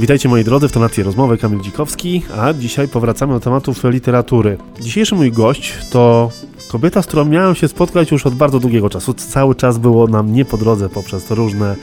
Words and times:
Witajcie 0.00 0.28
moi 0.28 0.44
drodzy 0.44 0.68
w 0.68 0.72
tonacji 0.72 1.02
rozmowy, 1.02 1.38
Kamil 1.38 1.60
Dzikowski, 1.60 2.22
a 2.38 2.52
dzisiaj 2.52 2.88
powracamy 2.88 3.32
do 3.34 3.40
tematów 3.40 3.84
literatury. 3.84 4.58
Dzisiejszy 4.80 5.14
mój 5.14 5.32
gość 5.32 5.74
to 5.90 6.30
kobieta, 6.70 7.02
z 7.02 7.06
którą 7.06 7.24
miałem 7.24 7.54
się 7.54 7.68
spotkać 7.68 8.10
już 8.10 8.26
od 8.26 8.34
bardzo 8.34 8.60
długiego 8.60 8.90
czasu. 8.90 9.14
Cały 9.14 9.54
czas 9.54 9.78
było 9.78 10.06
nam 10.06 10.32
nie 10.32 10.44
po 10.44 10.56
drodze 10.56 10.88
poprzez 10.88 11.30
różne 11.30 11.76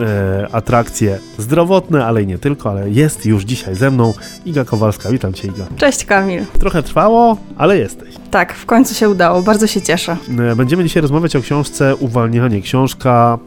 e, 0.00 0.48
atrakcje 0.52 1.18
zdrowotne, 1.38 2.06
ale 2.06 2.22
i 2.22 2.26
nie 2.26 2.38
tylko, 2.38 2.70
ale 2.70 2.90
jest 2.90 3.26
już 3.26 3.44
dzisiaj 3.44 3.74
ze 3.74 3.90
mną 3.90 4.14
Iga 4.46 4.64
Kowalska. 4.64 5.10
Witam 5.10 5.32
Cię 5.32 5.48
Iga. 5.48 5.66
Cześć 5.76 6.04
Kamil. 6.04 6.44
Trochę 6.58 6.82
trwało, 6.82 7.36
ale 7.56 7.78
jesteś. 7.78 8.14
Tak, 8.30 8.54
w 8.54 8.66
końcu 8.66 8.94
się 8.94 9.08
udało, 9.08 9.42
bardzo 9.42 9.66
się 9.66 9.82
cieszę. 9.82 10.16
E, 10.38 10.56
będziemy 10.56 10.84
dzisiaj 10.84 11.02
rozmawiać 11.02 11.36
o 11.36 11.40
książce 11.40 11.96
Uwalnianie. 11.96 12.62
Książka 12.62 13.38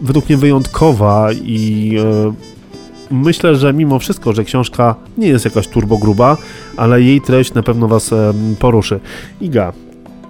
według 0.00 0.28
mnie 0.28 0.36
wyjątkowa 0.36 1.32
i 1.32 1.90
e, 1.98 3.14
myślę, 3.14 3.56
że 3.56 3.72
mimo 3.72 3.98
wszystko, 3.98 4.32
że 4.32 4.44
książka 4.44 4.94
nie 5.18 5.28
jest 5.28 5.44
jakaś 5.44 5.68
turbo 5.68 5.98
gruba, 5.98 6.36
ale 6.76 7.02
jej 7.02 7.20
treść 7.20 7.54
na 7.54 7.62
pewno 7.62 7.88
Was 7.88 8.10
poruszy. 8.58 9.00
Iga, 9.40 9.72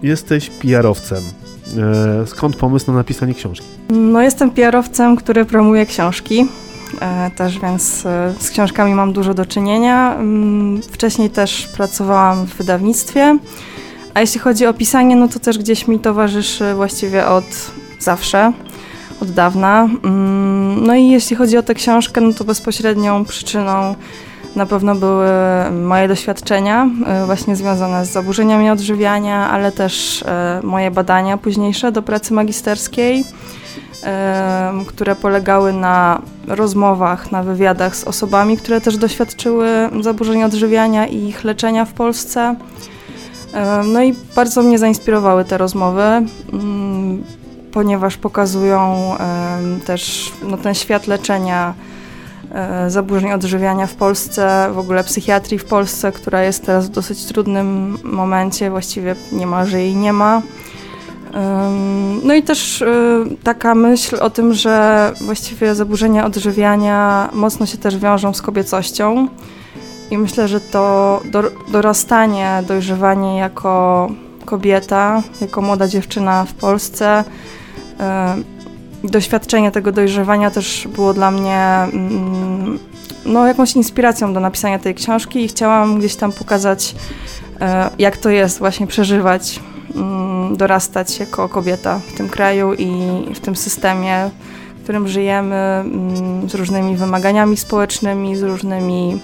jesteś 0.03 0.51
PR-owcem. 0.51 1.23
E, 2.23 2.27
skąd 2.27 2.57
pomysł 2.57 2.91
na 2.91 2.97
napisanie 2.97 3.35
książki? 3.35 3.67
No, 3.91 4.23
jestem 4.23 4.51
PR-owcem, 4.51 5.17
który 5.17 5.45
promuje 5.45 5.87
książki. 5.87 6.47
E, 7.01 7.31
też 7.31 7.59
więc 7.59 8.07
e, 8.07 8.35
z 8.39 8.51
książkami 8.51 8.95
mam 8.95 9.13
dużo 9.13 9.35
do 9.35 9.47
czynienia. 9.47 10.15
Mm, 10.15 10.83
wcześniej 10.83 11.31
też 11.31 11.67
pracowałam 11.67 12.47
w 12.47 12.55
wydawnictwie. 12.55 13.39
A 14.15 14.21
jeśli 14.21 14.41
chodzi 14.41 14.67
o 14.67 14.75
pisanie, 14.75 15.17
no 15.17 15.29
to 15.29 15.41
też 15.41 15.59
gdzieś 15.59 15.89
mi 15.89 15.99
towarzyszy 15.99 16.75
właściwie 16.75 17.27
od 17.27 17.45
zawsze 17.99 18.53
od 19.21 19.31
dawna. 19.31 19.89
Mm, 20.05 20.87
no 20.87 20.95
i 20.95 21.09
jeśli 21.09 21.37
chodzi 21.37 21.57
o 21.57 21.63
tę 21.63 21.75
książkę, 21.75 22.21
no 22.21 22.33
to 22.33 22.45
bezpośrednią 22.45 23.25
przyczyną 23.25 23.95
na 24.57 24.67
pewno 24.67 24.95
były 24.95 25.27
moje 25.83 26.09
doświadczenia, 26.09 26.89
e, 27.07 27.27
właśnie 27.27 27.57
związane 27.57 28.07
z 28.07 28.13
zaburzeniami 28.13 28.71
odżywiania, 28.71 29.51
ale 29.51 29.73
też 29.73 30.23
e, 30.23 30.61
moje 30.63 30.91
badania 30.91 31.39
późniejsze 31.39 31.93
do 31.93 32.03
pracy 32.03 32.35
magisterskiej, 32.35 33.25
które 34.87 35.17
polegały 35.17 35.73
na 35.73 36.23
rozmowach, 36.47 37.33
na 37.33 37.43
wywiadach 37.43 37.97
z 37.97 38.05
osobami, 38.05 38.57
które 38.57 38.81
też 38.81 38.97
doświadczyły 38.97 39.69
zaburzeń 40.01 40.45
odżywiania 40.45 41.07
i 41.07 41.17
ich 41.17 41.45
leczenia 41.45 41.85
w 41.85 41.93
Polsce. 41.93 42.57
No 43.93 44.03
i 44.03 44.15
bardzo 44.37 44.63
mnie 44.63 44.79
zainspirowały 44.79 45.45
te 45.45 45.59
rozmowy. 45.59 46.03
Ponieważ 47.73 48.17
pokazują 48.17 49.13
też 49.87 50.33
no, 50.43 50.57
ten 50.57 50.75
świat 50.75 51.07
leczenia 51.07 51.75
zaburzeń 52.89 53.33
odżywiania 53.33 53.87
w 53.87 53.95
Polsce, 53.95 54.71
w 54.73 54.79
ogóle 54.79 55.05
psychiatrii 55.05 55.59
w 55.59 55.65
Polsce, 55.65 56.13
która 56.13 56.43
jest 56.43 56.67
teraz 56.67 56.87
w 56.87 56.91
dosyć 56.91 57.25
trudnym 57.25 57.99
momencie, 58.05 58.71
właściwie 58.71 59.17
niemalże 59.33 59.81
jej 59.81 59.97
nie 59.97 60.13
ma. 60.13 60.43
No 62.25 62.35
i 62.35 62.43
też 62.43 62.83
e, 62.83 62.87
taka 63.43 63.75
myśl 63.75 64.17
o 64.21 64.31
tym, 64.31 64.55
że 64.55 65.13
właściwie 65.21 65.75
zaburzenia 65.75 66.27
odżywiania 66.27 67.29
mocno 67.33 67.67
się 67.67 67.79
też 67.79 67.99
wiążą 67.99 68.35
z 68.35 68.43
kobiecością. 68.43 69.29
I 70.11 70.19
myślę, 70.19 70.49
że 70.49 70.61
to 70.61 71.21
dorastanie, 71.69 72.63
dojrzewanie 72.69 73.39
jako 73.39 74.09
kobieta, 74.45 75.23
jako 75.41 75.63
młoda 75.63 75.89
dziewczyna 75.89 76.45
w 76.45 76.55
Polsce 76.55 77.25
E, 78.01 78.37
doświadczenie 79.05 79.71
tego 79.71 79.93
dojrzewania 79.93 80.51
też 80.51 80.89
było 80.95 81.15
dla 81.15 81.31
mnie 81.31 81.59
mm, 81.93 82.79
no, 83.27 83.47
jakąś 83.47 83.77
inspiracją 83.77 84.35
do 84.35 84.41
napisania 84.41 84.79
tej 84.79 84.95
książki 84.95 85.45
i 85.45 85.49
chciałam 85.49 85.99
gdzieś 85.99 86.17
tam 86.17 86.33
pokazać, 86.33 86.95
e, 87.61 87.91
jak 87.99 88.17
to 88.17 88.31
jest 88.31 88.59
właśnie 88.59 88.87
przeżywać, 88.87 89.61
mm, 89.95 90.57
dorastać 90.57 91.19
jako 91.19 91.49
kobieta 91.49 92.01
w 92.09 92.13
tym 92.13 92.29
kraju 92.29 92.75
i 92.75 92.91
w 93.35 93.41
tym 93.41 93.57
systemie, 93.57 94.31
w 94.79 94.83
którym 94.83 95.09
żyjemy, 95.09 95.55
mm, 95.55 96.49
z 96.49 96.55
różnymi 96.55 96.97
wymaganiami 96.97 97.57
społecznymi, 97.57 98.37
z 98.37 98.43
różnymi 98.43 99.21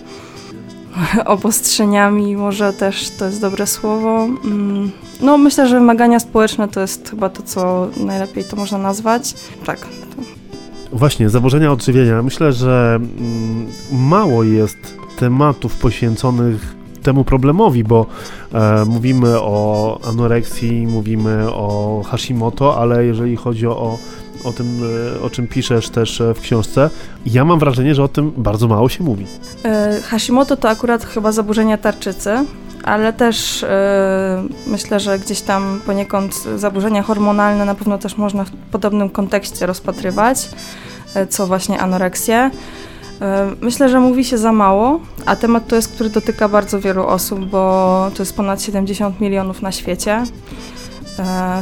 obostrzeniami, 1.25 2.37
może 2.37 2.73
też 2.73 3.11
to 3.11 3.27
jest 3.27 3.41
dobre 3.41 3.67
słowo. 3.67 4.29
No, 5.23 5.39
myślę, 5.39 5.69
że 5.69 5.79
wymagania 5.79 6.21
społeczne 6.21 6.69
to 6.69 6.81
jest 6.81 7.11
chyba 7.11 7.29
to, 7.29 7.43
co 7.43 7.89
najlepiej 7.97 8.45
to 8.45 8.57
można 8.57 8.79
nazwać. 8.79 9.35
Tak. 9.67 9.87
Właśnie, 10.93 11.29
zaburzenia 11.29 11.73
odżywienia. 11.73 12.23
Myślę, 12.23 12.53
że 12.53 12.95
mm, 12.97 13.67
mało 13.93 14.45
jest 14.45 14.77
tematów 15.19 15.77
poświęconych 15.77 16.75
temu 17.03 17.25
problemowi, 17.25 17.85
bo 17.85 18.07
e, 18.53 18.85
mówimy 18.85 19.41
o 19.41 19.99
anoreksji, 20.09 20.87
mówimy 20.87 21.53
o 21.53 22.03
Hashimoto, 22.11 22.79
ale 22.79 23.05
jeżeli 23.05 23.37
chodzi 23.37 23.67
o 23.67 23.99
o 24.45 24.53
tym, 24.53 24.81
e, 25.17 25.23
o 25.23 25.31
czym 25.31 25.47
piszesz 25.47 25.89
też 25.89 26.21
e, 26.21 26.35
w 26.35 26.41
książce. 26.41 26.91
Ja 27.27 27.45
mam 27.45 27.59
wrażenie, 27.59 27.95
że 27.95 28.05
o 28.05 28.09
tym 28.09 28.33
bardzo 28.37 28.69
mało 28.69 28.89
się 28.89 29.05
mówi. 29.05 29.27
E, 29.65 30.01
Hashimoto 30.01 30.57
to 30.57 30.69
akurat 30.69 31.05
chyba 31.05 31.33
zaburzenia 31.33 31.79
tarczycy, 31.79 32.31
ale 32.85 33.13
też 33.13 33.65
myślę, 34.67 35.01
że 35.01 35.19
gdzieś 35.19 35.41
tam 35.41 35.81
poniekąd 35.87 36.35
zaburzenia 36.57 37.03
hormonalne 37.03 37.65
na 37.65 37.75
pewno 37.75 37.99
też 37.99 38.17
można 38.17 38.45
w 38.45 38.51
podobnym 38.51 39.11
kontekście 39.11 39.67
rozpatrywać, 39.67 40.49
co 41.29 41.47
właśnie 41.47 41.81
anoreksję. 41.81 42.51
Myślę, 43.61 43.89
że 43.89 44.01
mówi 44.01 44.25
się 44.25 44.39
za 44.39 44.53
mało, 44.53 45.01
a 45.27 45.37
temat 45.37 45.67
to 45.67 45.77
jest, 45.77 45.93
który 45.93 46.11
dotyka 46.11 46.49
bardzo 46.49 46.81
wielu 46.81 47.07
osób, 47.07 47.45
bo 47.45 48.11
to 48.17 48.23
jest 48.23 48.37
ponad 48.37 48.63
70 48.63 49.21
milionów 49.21 49.63
na 49.63 49.73
świecie. 49.73 50.25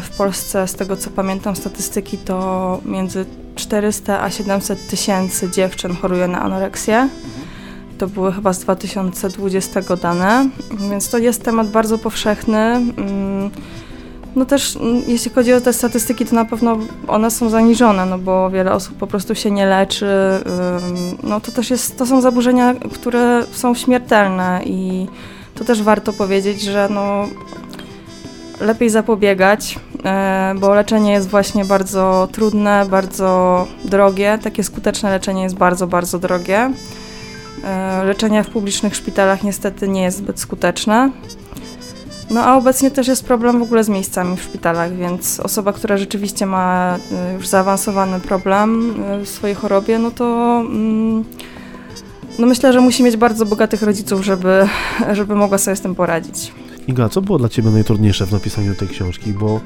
W 0.02 0.16
Polsce, 0.16 0.68
z 0.68 0.74
tego 0.74 0.96
co 0.96 1.10
pamiętam 1.10 1.56
statystyki, 1.56 2.18
to 2.18 2.80
między 2.84 3.26
400 3.54 4.22
a 4.22 4.30
700 4.30 4.88
tysięcy 4.88 5.50
dziewczyn 5.50 5.96
choruje 5.96 6.28
na 6.28 6.40
anoreksję. 6.42 7.08
To 7.98 8.06
były 8.06 8.32
chyba 8.32 8.52
z 8.52 8.58
2020 8.58 9.80
dane, 10.02 10.48
więc 10.90 11.10
to 11.10 11.18
jest 11.18 11.42
temat 11.42 11.70
bardzo 11.70 11.98
powszechny. 11.98 12.58
Mm, 12.58 13.50
no 14.36 14.44
też 14.44 14.76
mm, 14.76 15.02
jeśli 15.06 15.30
chodzi 15.30 15.52
o 15.52 15.60
te 15.60 15.72
statystyki, 15.72 16.26
to 16.26 16.34
na 16.34 16.44
pewno 16.44 16.78
one 17.08 17.30
są 17.30 17.50
zaniżone, 17.50 18.06
no 18.06 18.18
bo 18.18 18.50
wiele 18.50 18.72
osób 18.72 18.96
po 18.96 19.06
prostu 19.06 19.34
się 19.34 19.50
nie 19.50 19.66
leczy. 19.66 20.06
No 21.22 21.40
to 21.40 21.52
też 21.52 21.70
jest, 21.70 21.98
to 21.98 22.06
są 22.06 22.20
zaburzenia, 22.20 22.74
które 22.74 23.44
są 23.52 23.74
śmiertelne 23.74 24.60
i 24.64 25.06
to 25.54 25.64
też 25.64 25.82
warto 25.82 26.12
powiedzieć, 26.12 26.62
że 26.62 26.88
no 26.90 27.24
lepiej 28.60 28.90
zapobiegać, 28.90 29.78
e, 30.04 30.54
bo 30.60 30.74
leczenie 30.74 31.12
jest 31.12 31.28
właśnie 31.28 31.64
bardzo 31.64 32.28
trudne, 32.32 32.86
bardzo 32.90 33.66
drogie. 33.84 34.38
Takie 34.42 34.64
skuteczne 34.64 35.10
leczenie 35.10 35.42
jest 35.42 35.56
bardzo, 35.56 35.86
bardzo 35.86 36.18
drogie. 36.18 36.70
E, 37.64 38.04
leczenie 38.04 38.44
w 38.44 38.50
publicznych 38.50 38.96
szpitalach 38.96 39.42
niestety 39.42 39.88
nie 39.88 40.02
jest 40.02 40.18
zbyt 40.18 40.40
skuteczne. 40.40 41.10
No 42.30 42.44
a 42.44 42.56
obecnie 42.56 42.90
też 42.90 43.08
jest 43.08 43.24
problem 43.24 43.58
w 43.58 43.62
ogóle 43.62 43.84
z 43.84 43.88
miejscami 43.88 44.36
w 44.36 44.42
szpitalach, 44.42 44.96
więc 44.96 45.40
osoba, 45.40 45.72
która 45.72 45.96
rzeczywiście 45.96 46.46
ma 46.46 46.98
e, 47.12 47.34
już 47.34 47.48
zaawansowany 47.48 48.20
problem 48.20 48.94
w 49.24 49.28
swojej 49.28 49.56
chorobie, 49.56 49.98
no 49.98 50.10
to 50.10 50.24
mm, 50.66 51.24
no 52.38 52.46
myślę, 52.46 52.72
że 52.72 52.80
musi 52.80 53.02
mieć 53.02 53.16
bardzo 53.16 53.46
bogatych 53.46 53.82
rodziców, 53.82 54.24
żeby, 54.24 54.68
żeby 55.12 55.34
mogła 55.34 55.58
sobie 55.58 55.76
z 55.76 55.80
tym 55.80 55.94
poradzić. 55.94 56.52
Iga, 56.88 57.08
co 57.08 57.22
było 57.22 57.38
dla 57.38 57.48
Ciebie 57.48 57.70
najtrudniejsze 57.70 58.26
w 58.26 58.32
napisaniu 58.32 58.74
tej 58.74 58.88
książki? 58.88 59.32
Bo 59.32 59.60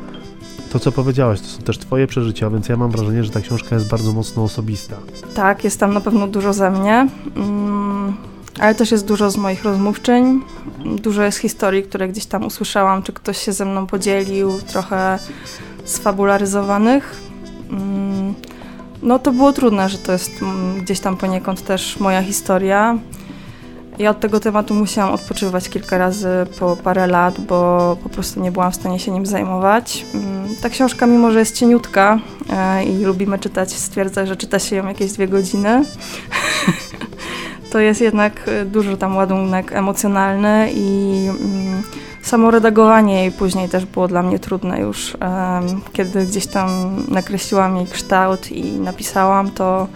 to, 0.72 0.81
co 0.81 0.93
powiedziałaś, 0.93 1.41
to 1.41 1.47
są 1.47 1.62
też 1.62 1.78
Twoje 1.78 2.06
przeżycia, 2.06 2.50
więc 2.50 2.69
ja 2.69 2.77
mam 2.77 2.91
wrażenie, 2.91 3.25
że 3.25 3.31
ta 3.31 3.41
książka 3.41 3.75
jest 3.75 3.88
bardzo 3.88 4.12
mocno 4.12 4.44
osobista. 4.44 4.96
Tak, 5.35 5.64
jest 5.64 5.81
tam 5.81 5.94
na 5.94 6.00
pewno 6.00 6.26
dużo 6.26 6.52
ze 6.52 6.70
mnie, 6.70 7.08
mm, 7.37 8.17
ale 8.61 8.75
też 8.75 8.91
jest 8.91 9.06
dużo 9.06 9.31
z 9.31 9.37
moich 9.37 9.64
rozmówczyń. 9.64 10.41
Dużo 11.02 11.23
jest 11.23 11.38
historii, 11.38 11.82
które 11.82 12.08
gdzieś 12.08 12.26
tam 12.26 12.46
usłyszałam, 12.46 13.02
czy 13.02 13.12
ktoś 13.12 13.38
się 13.38 13.52
ze 13.52 13.64
mną 13.64 13.87
podzielił, 13.87 14.52
trochę 14.61 15.19
sfabularyzowanych. 15.85 17.20
Mm, 17.70 18.35
no 19.02 19.19
to 19.19 19.32
było 19.32 19.52
trudne, 19.52 19.88
że 19.88 19.99
to 19.99 20.12
jest 20.12 20.43
mm, 20.43 20.81
gdzieś 20.81 21.00
tam 21.00 21.17
poniekąd 21.17 21.64
też 21.64 22.00
moja 22.00 22.23
historia. 22.23 22.99
Ja 23.99 24.11
od 24.11 24.21
tego 24.21 24.41
tematu 24.41 24.75
musiałam 24.75 25.15
odpoczywać 25.15 25.69
kilka 25.69 25.99
razy 25.99 26.29
po 26.59 26.77
parę 26.77 27.06
lat, 27.06 27.41
bo 27.41 27.97
po 28.03 28.09
prostu 28.09 28.41
nie 28.41 28.53
byłam 28.53 28.73
w 28.73 28.75
stanie 28.75 28.99
się 28.99 29.11
nim 29.11 29.27
zajmować. 29.27 30.06
Mm, 30.15 30.56
ta 30.62 30.69
książka, 30.69 31.06
mimo 31.06 31.31
że 31.31 31.39
jest 31.39 31.56
cieniutka 31.56 32.19
e, 32.50 32.85
i 32.85 33.05
lubimy 33.05 33.39
czytać, 33.39 33.73
stwierdza, 33.73 34.27
że 34.27 34.37
czyta 34.37 34.59
się 34.59 34.77
ją 34.77 34.89
jakieś 34.89 35.12
dwie 35.12 35.29
godziny, 35.29 35.85
to 37.73 37.79
jest 37.79 38.00
jednak 38.00 38.49
e, 38.49 38.65
dużo 38.65 38.97
tam 38.97 39.17
ładunek 39.17 39.73
emocjonalny 39.73 40.71
i 40.75 41.29
mm, 41.31 41.83
samo 42.23 42.50
redagowanie 42.50 43.15
jej 43.15 43.33
później 43.33 43.69
też 43.69 43.87
było 43.87 44.09
dla 44.09 44.23
mnie 44.23 44.39
trudne 44.39 44.81
już. 44.81 45.17
Kiedy 45.93 46.27
gdzieś 46.27 46.47
tam 46.47 46.69
nakreśliłam 47.09 47.77
jej 47.77 47.87
kształt 47.87 48.53
i 48.53 48.81
napisałam, 48.81 49.50
to 49.50 49.89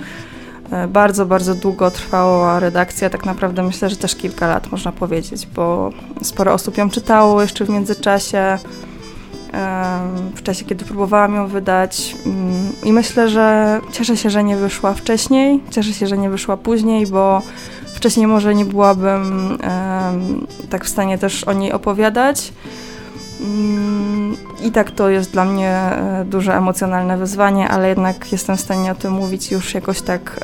bardzo, 0.89 1.27
bardzo 1.27 1.55
długo 1.55 1.91
trwała 1.91 2.61
redakcja. 2.61 3.11
Tak 3.11 3.25
naprawdę 3.25 3.63
myślę, 3.63 3.91
że 3.91 3.97
też 3.97 4.17
kilka 4.17 4.47
lat 4.47 4.73
można 4.73 4.93
powiedzieć, 4.93 5.47
bo 5.47 5.91
sporo 6.23 6.53
osób 6.53 6.79
ją 6.79 6.91
czytało 6.91 7.43
jeszcze 7.43 7.65
w 7.65 7.69
międzyczasie 7.69 8.59
w 10.35 10.43
czasie, 10.43 10.65
kiedy 10.65 10.85
próbowałam 10.85 11.35
ją 11.35 11.47
wydać. 11.49 12.17
Mm, 12.27 12.73
I 12.85 12.93
myślę, 12.93 13.29
że 13.29 13.81
cieszę 13.93 14.17
się, 14.17 14.31
że 14.31 14.45
nie 14.45 14.57
wyszła 14.57 14.95
wcześniej, 14.95 15.61
cieszę 15.71 15.93
się, 15.93 16.07
że 16.07 16.19
nie 16.19 16.31
wyszła 16.31 16.57
później, 16.57 17.07
bo 17.07 17.43
wcześniej 17.95 18.27
może 18.27 18.55
nie 18.55 18.65
byłabym 18.65 19.59
tak 20.71 20.85
w 20.85 20.89
stanie 20.89 21.19
też 21.19 21.45
o 21.45 21.53
niej 21.53 21.73
opowiadać. 21.73 22.53
I 24.65 24.71
tak 24.73 24.91
to 24.91 25.09
jest 25.09 25.33
dla 25.33 25.45
mnie 25.45 25.71
e, 25.71 26.25
duże 26.25 26.57
emocjonalne 26.57 27.19
wyzwanie, 27.19 27.69
ale 27.69 27.89
jednak 27.89 28.33
jestem 28.33 28.57
w 28.57 28.61
stanie 28.61 28.93
o 28.93 28.95
tym 28.95 29.13
mówić 29.13 29.51
już 29.51 29.75
jakoś 29.75 30.03
tak 30.03 30.41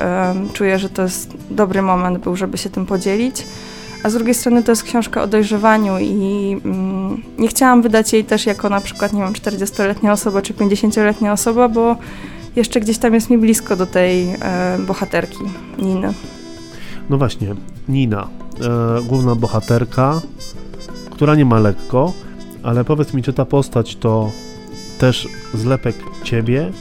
czuję, 0.53 0.79
że 0.79 0.89
to 0.89 1.01
jest 1.01 1.33
dobry 1.49 1.81
moment 1.81 2.17
był, 2.17 2.35
żeby 2.35 2.57
się 2.57 2.69
tym 2.69 2.85
podzielić. 2.85 3.45
A 4.03 4.09
z 4.09 4.13
drugiej 4.13 4.33
strony 4.33 4.63
to 4.63 4.71
jest 4.71 4.83
książka 4.83 5.23
o 5.23 5.27
dojrzewaniu 5.27 5.99
i 5.99 6.57
mm, 6.65 7.23
nie 7.37 7.47
chciałam 7.47 7.81
wydać 7.81 8.13
jej 8.13 8.25
też 8.25 8.45
jako 8.45 8.69
na 8.69 8.81
przykład, 8.81 9.13
nie 9.13 9.21
wiem, 9.21 9.33
40-letnia 9.33 10.13
osoba 10.13 10.41
czy 10.41 10.53
50-letnia 10.53 11.33
osoba, 11.33 11.69
bo 11.69 11.95
jeszcze 12.55 12.79
gdzieś 12.79 12.97
tam 12.97 13.13
jest 13.13 13.29
mi 13.29 13.37
blisko 13.37 13.75
do 13.75 13.85
tej 13.85 14.29
e, 14.29 14.77
bohaterki, 14.87 15.43
Niny. 15.77 16.13
No 17.09 17.17
właśnie, 17.17 17.55
Nina, 17.89 18.27
e, 18.61 19.01
główna 19.01 19.35
bohaterka, 19.35 20.21
która 21.11 21.35
nie 21.35 21.45
ma 21.45 21.59
lekko, 21.59 22.13
ale 22.63 22.83
powiedz 22.83 23.13
mi, 23.13 23.23
czy 23.23 23.33
ta 23.33 23.45
postać 23.45 23.95
to 23.95 24.31
też 24.99 25.27
zlepek 25.53 25.95
ciebie, 26.23 26.71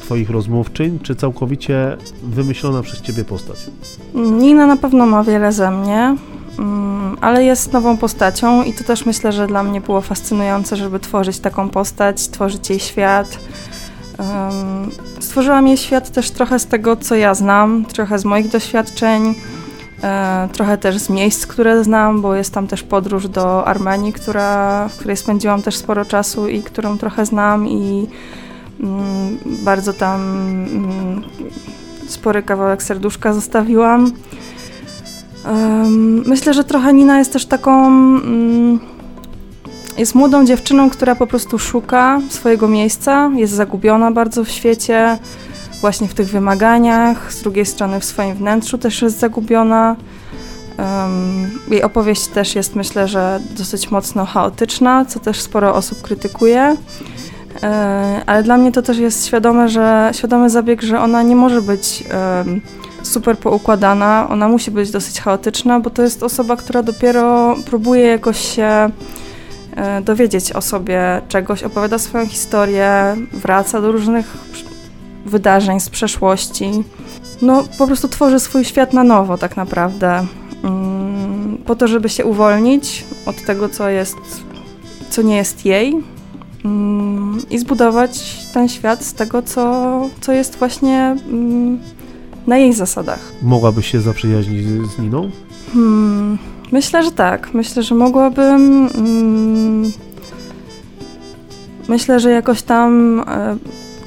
twoich 0.00 0.30
rozmówczyń, 0.30 0.98
czy 1.02 1.16
całkowicie 1.16 1.96
wymyślona 2.22 2.82
przez 2.82 3.00
ciebie 3.00 3.24
postać? 3.24 3.56
Nina 4.14 4.66
na 4.66 4.76
pewno 4.76 5.06
ma 5.06 5.24
wiele 5.24 5.52
ze 5.52 5.70
mnie. 5.70 6.16
Mm, 6.58 7.16
ale 7.20 7.44
jest 7.44 7.72
nową 7.72 7.96
postacią 7.96 8.62
i 8.62 8.72
to 8.72 8.84
też 8.84 9.06
myślę, 9.06 9.32
że 9.32 9.46
dla 9.46 9.62
mnie 9.62 9.80
było 9.80 10.00
fascynujące, 10.00 10.76
żeby 10.76 11.00
tworzyć 11.00 11.38
taką 11.38 11.68
postać, 11.68 12.28
tworzyć 12.28 12.70
jej 12.70 12.80
świat. 12.80 13.38
Stworzyłam 15.20 15.68
jej 15.68 15.76
świat 15.76 16.10
też 16.10 16.30
trochę 16.30 16.58
z 16.58 16.66
tego, 16.66 16.96
co 16.96 17.14
ja 17.14 17.34
znam, 17.34 17.84
trochę 17.84 18.18
z 18.18 18.24
moich 18.24 18.48
doświadczeń, 18.48 19.34
trochę 20.52 20.78
też 20.78 20.98
z 20.98 21.10
miejsc, 21.10 21.46
które 21.46 21.84
znam, 21.84 22.20
bo 22.22 22.34
jest 22.34 22.54
tam 22.54 22.66
też 22.66 22.82
podróż 22.82 23.28
do 23.28 23.66
Armenii, 23.66 24.12
która, 24.12 24.88
w 24.88 24.96
której 24.96 25.16
spędziłam 25.16 25.62
też 25.62 25.76
sporo 25.76 26.04
czasu 26.04 26.48
i 26.48 26.62
którą 26.62 26.98
trochę 26.98 27.26
znam 27.26 27.68
i 27.68 28.06
mm, 28.80 29.38
bardzo 29.64 29.92
tam 29.92 30.20
mm, 30.20 31.22
spory 32.06 32.42
kawałek 32.42 32.82
serduszka 32.82 33.32
zostawiłam. 33.32 34.12
Myślę, 36.26 36.54
że 36.54 36.64
trochę 36.64 36.92
Nina 36.92 37.18
jest 37.18 37.32
też 37.32 37.46
taką. 37.46 37.86
Mm, 37.86 38.80
jest 39.98 40.14
młodą 40.14 40.44
dziewczyną, 40.44 40.90
która 40.90 41.14
po 41.14 41.26
prostu 41.26 41.58
szuka 41.58 42.20
swojego 42.28 42.68
miejsca, 42.68 43.30
jest 43.36 43.52
zagubiona 43.52 44.10
bardzo 44.10 44.44
w 44.44 44.48
świecie, 44.48 45.18
właśnie 45.80 46.08
w 46.08 46.14
tych 46.14 46.28
wymaganiach. 46.28 47.32
Z 47.32 47.42
drugiej 47.42 47.66
strony 47.66 48.00
w 48.00 48.04
swoim 48.04 48.34
wnętrzu 48.34 48.78
też 48.78 49.02
jest 49.02 49.18
zagubiona. 49.18 49.96
jej 51.70 51.82
opowieść 51.82 52.26
też 52.26 52.54
jest, 52.54 52.76
myślę, 52.76 53.08
że 53.08 53.40
dosyć 53.58 53.90
mocno 53.90 54.24
chaotyczna, 54.24 55.04
co 55.04 55.20
też 55.20 55.40
sporo 55.40 55.74
osób 55.74 56.02
krytykuje. 56.02 56.76
E, 57.62 58.22
ale 58.26 58.42
dla 58.42 58.56
mnie 58.56 58.72
to 58.72 58.82
też 58.82 58.98
jest 58.98 59.26
świadome, 59.26 59.68
że, 59.68 60.10
świadomy 60.14 60.50
zabieg, 60.50 60.82
że 60.82 61.00
ona 61.00 61.22
nie 61.22 61.36
może 61.36 61.62
być 61.62 62.04
super 63.02 63.38
poukładana, 63.38 64.26
ona 64.30 64.48
musi 64.48 64.70
być 64.70 64.90
dosyć 64.90 65.20
chaotyczna, 65.20 65.80
bo 65.80 65.90
to 65.90 66.02
jest 66.02 66.22
osoba, 66.22 66.56
która 66.56 66.82
dopiero 66.82 67.56
próbuje 67.66 68.06
jakoś 68.06 68.54
się 68.54 68.90
e, 69.76 70.00
dowiedzieć 70.02 70.52
o 70.52 70.60
sobie 70.60 71.20
czegoś, 71.28 71.62
opowiada 71.62 71.98
swoją 71.98 72.26
historię, 72.26 73.16
wraca 73.32 73.80
do 73.80 73.92
różnych 73.92 74.26
wydarzeń 75.26 75.80
z 75.80 75.90
przeszłości. 75.90 76.70
No, 77.42 77.64
po 77.78 77.86
prostu 77.86 78.08
tworzy 78.08 78.40
swój 78.40 78.64
świat 78.64 78.92
na 78.92 79.04
nowo, 79.04 79.38
tak 79.38 79.56
naprawdę. 79.56 80.26
Mm, 80.64 81.58
po 81.66 81.76
to, 81.76 81.88
żeby 81.88 82.08
się 82.08 82.24
uwolnić 82.24 83.04
od 83.26 83.44
tego, 83.44 83.68
co 83.68 83.88
jest, 83.88 84.16
co 85.10 85.22
nie 85.22 85.36
jest 85.36 85.64
jej 85.64 85.96
mm, 86.64 87.38
i 87.50 87.58
zbudować 87.58 88.36
ten 88.54 88.68
świat 88.68 89.04
z 89.04 89.14
tego, 89.14 89.42
co, 89.42 90.00
co 90.20 90.32
jest 90.32 90.56
właśnie 90.56 91.16
mm, 91.28 91.78
na 92.46 92.58
jej 92.58 92.72
zasadach. 92.72 93.32
Mogłabyś 93.42 93.90
się 93.90 94.00
zaprzyjaźnić 94.00 94.66
z 94.66 94.98
Niną? 94.98 95.30
Hmm, 95.72 96.38
myślę, 96.72 97.02
że 97.02 97.12
tak. 97.12 97.54
Myślę, 97.54 97.82
że 97.82 97.94
mogłabym. 97.94 98.88
Hmm, 98.92 99.92
myślę, 101.88 102.20
że 102.20 102.30
jakoś 102.30 102.62
tam 102.62 103.20
e, 103.20 103.56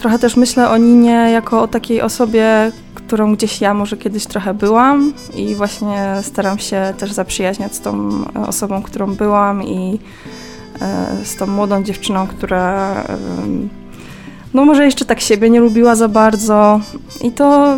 trochę 0.04 0.20
też 0.20 0.36
myślę 0.36 0.70
o 0.70 0.78
Ninie 0.78 1.30
jako 1.32 1.62
o 1.62 1.68
takiej 1.68 2.02
osobie, 2.02 2.72
którą 2.96 3.36
gdzieś 3.36 3.62
ja 3.62 3.74
może 3.74 3.98
kiedyś 3.98 4.26
trochę 4.26 4.54
byłam 4.54 5.14
i 5.36 5.56
właśnie 5.56 6.16
staram 6.22 6.60
się 6.60 6.94
też 6.98 7.12
zaprzyjaźniać 7.12 7.76
z 7.76 7.82
tą 7.82 8.10
osobą, 8.48 8.82
którą 8.82 9.16
byłam 9.16 9.64
i 9.64 10.00
e, 10.82 11.26
z 11.26 11.36
tą 11.36 11.48
młodą 11.48 11.84
dziewczyną, 11.84 12.28
która 12.28 12.96
no 14.54 14.66
może 14.66 14.86
jeszcze 14.86 15.06
tak 15.06 15.20
siebie 15.20 15.50
nie 15.50 15.60
lubiła 15.60 15.96
za 15.96 16.08
bardzo. 16.08 16.80
I 17.22 17.32
to 17.32 17.78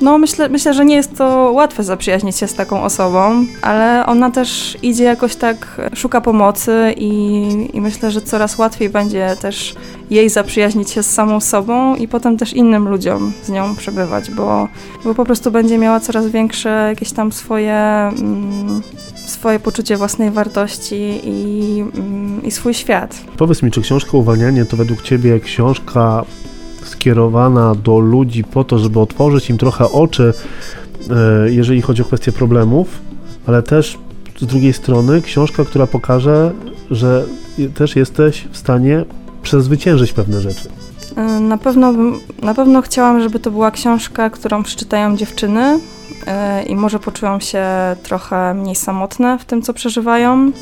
no 0.00 0.18
myślę, 0.18 0.48
myślę, 0.48 0.74
że 0.74 0.84
nie 0.84 0.96
jest 0.96 1.16
to 1.16 1.50
łatwe 1.54 1.84
zaprzyjaźnić 1.84 2.36
się 2.36 2.48
z 2.48 2.54
taką 2.54 2.82
osobą, 2.82 3.46
ale 3.62 4.06
ona 4.06 4.30
też 4.30 4.78
idzie 4.82 5.04
jakoś 5.04 5.36
tak, 5.36 5.80
szuka 5.94 6.20
pomocy 6.20 6.94
i, 6.96 7.70
i 7.72 7.80
myślę, 7.80 8.10
że 8.10 8.20
coraz 8.20 8.58
łatwiej 8.58 8.90
będzie 8.90 9.36
też 9.40 9.74
jej 10.10 10.28
zaprzyjaźnić 10.28 10.90
się 10.90 11.02
z 11.02 11.10
samą 11.10 11.40
sobą 11.40 11.96
i 11.96 12.08
potem 12.08 12.36
też 12.36 12.52
innym 12.52 12.88
ludziom 12.88 13.32
z 13.42 13.48
nią 13.48 13.76
przebywać, 13.76 14.30
bo, 14.30 14.68
bo 15.04 15.14
po 15.14 15.24
prostu 15.24 15.50
będzie 15.50 15.78
miała 15.78 16.00
coraz 16.00 16.26
większe 16.26 16.86
jakieś 16.88 17.12
tam 17.12 17.32
swoje, 17.32 17.74
mm, 17.74 18.82
swoje 19.26 19.60
poczucie 19.60 19.96
własnej 19.96 20.30
wartości 20.30 21.20
i, 21.24 21.80
mm, 21.94 22.42
i 22.42 22.50
swój 22.50 22.74
świat. 22.74 23.24
Powiedz 23.36 23.62
mi, 23.62 23.70
czy 23.70 23.80
książka 23.80 24.16
Uwalnianie 24.16 24.64
to 24.64 24.76
według 24.76 25.02
Ciebie 25.02 25.40
książka 25.40 26.24
skierowana 26.84 27.74
do 27.74 27.98
ludzi 27.98 28.44
po 28.44 28.64
to, 28.64 28.78
żeby 28.78 29.00
otworzyć 29.00 29.50
im 29.50 29.58
trochę 29.58 29.90
oczy, 29.92 30.32
e, 31.10 31.52
jeżeli 31.52 31.82
chodzi 31.82 32.02
o 32.02 32.04
kwestie 32.04 32.32
problemów, 32.32 32.88
ale 33.46 33.62
też 33.62 33.98
z 34.40 34.46
drugiej 34.46 34.72
strony 34.72 35.22
książka, 35.22 35.64
która 35.64 35.86
pokaże, 35.86 36.52
że 36.90 37.24
też 37.74 37.96
jesteś 37.96 38.48
w 38.52 38.56
stanie 38.56 39.04
przezwyciężyć 39.42 40.12
pewne 40.12 40.40
rzeczy. 40.40 40.68
E, 41.16 41.40
na 41.40 41.58
pewno, 41.58 41.92
na 42.42 42.54
pewno 42.54 42.82
chciałam, 42.82 43.22
żeby 43.22 43.38
to 43.38 43.50
była 43.50 43.70
książka, 43.70 44.30
którą 44.30 44.62
przeczytają 44.62 45.16
dziewczyny 45.16 45.78
i 46.66 46.76
może 46.76 46.98
poczują 46.98 47.40
się 47.40 47.66
trochę 48.02 48.54
mniej 48.54 48.74
samotne 48.74 49.38
w 49.38 49.44
tym, 49.44 49.62
co 49.62 49.74
przeżywają. 49.74 50.52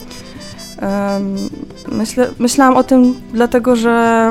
Myślę, 1.88 2.28
myślałam 2.38 2.76
o 2.76 2.84
tym 2.84 3.14
dlatego, 3.32 3.76
że 3.76 4.30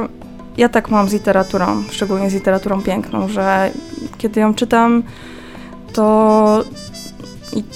ja 0.58 0.70
tak 0.70 0.90
mam 0.90 1.10
z 1.10 1.14
literaturą, 1.14 1.84
szczególnie 1.92 2.30
z 2.30 2.34
literaturą 2.34 2.82
piękną, 2.82 3.28
że 3.28 3.72
kiedy 4.18 4.40
ją 4.40 4.54
czytam, 4.54 5.04
to 5.94 6.64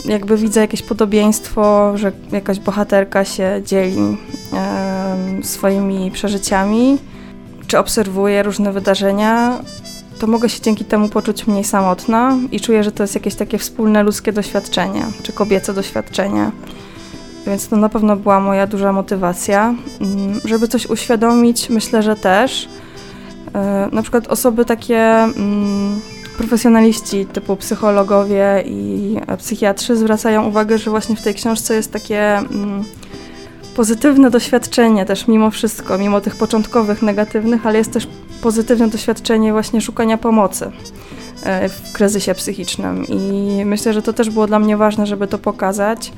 jakby 0.06 0.38
widzę 0.38 0.62
jakieś 0.62 0.82
podobieństwo, 0.82 1.92
że 1.98 2.12
jakaś 2.32 2.60
bohaterka 2.60 3.26
się 3.26 3.62
dzieli 3.66 4.18
e, 4.54 5.16
swoimi 5.44 6.12
przeżyciami, 6.12 6.98
czy 7.68 7.80
obserwuje 7.80 8.44
różne 8.44 8.72
wydarzenia, 8.72 9.60
to 10.20 10.28
mogę 10.28 10.50
się 10.50 10.62
dzięki 10.62 10.86
temu 10.86 11.10
poczuć 11.10 11.48
mniej 11.48 11.64
samotna 11.64 12.38
i 12.52 12.60
czuję, 12.60 12.84
że 12.84 12.92
to 12.92 13.04
jest 13.04 13.16
jakieś 13.16 13.36
takie 13.36 13.58
wspólne 13.58 14.04
ludzkie 14.04 14.34
doświadczenie, 14.34 15.06
czy 15.24 15.34
kobiece 15.34 15.74
doświadczenie. 15.74 16.52
Więc 17.48 17.68
to 17.68 17.76
na 17.76 17.90
pewno 17.90 18.16
była 18.16 18.40
moja 18.40 18.68
duża 18.68 18.92
motywacja. 18.92 19.76
Mm, 20.02 20.42
żeby 20.46 20.68
coś 20.68 20.86
uświadomić, 20.86 21.70
myślę, 21.70 22.04
że 22.04 22.16
też. 22.16 22.70
E, 23.54 23.90
na 23.92 24.02
przykład 24.02 24.28
osoby 24.28 24.66
takie 24.66 25.00
mm, 25.00 26.02
profesjonaliści 26.38 27.26
typu 27.26 27.56
psychologowie 27.56 28.64
i 28.66 29.18
psychiatrzy 29.38 29.96
zwracają 29.96 30.48
uwagę, 30.48 30.78
że 30.78 30.92
właśnie 30.92 31.16
w 31.16 31.22
tej 31.22 31.34
książce 31.34 31.76
jest 31.76 31.92
takie 31.92 32.38
mm, 32.38 32.84
pozytywne 33.76 34.30
doświadczenie 34.30 35.06
też 35.06 35.28
mimo 35.28 35.52
wszystko, 35.52 35.98
mimo 35.98 36.22
tych 36.22 36.36
początkowych 36.36 37.02
negatywnych, 37.02 37.66
ale 37.66 37.78
jest 37.78 37.92
też 37.92 38.08
pozytywne 38.42 38.88
doświadczenie 38.88 39.52
właśnie 39.52 39.82
szukania 39.82 40.18
pomocy 40.18 40.72
e, 41.44 41.70
w 41.70 41.92
kryzysie 41.94 42.36
psychicznym 42.36 43.06
i 43.08 43.62
myślę, 43.66 43.94
że 43.94 44.02
to 44.02 44.14
też 44.14 44.30
było 44.30 44.48
dla 44.48 44.60
mnie 44.60 44.78
ważne, 44.78 45.08
żeby 45.08 45.28
to 45.28 45.38
pokazać. 45.38 46.12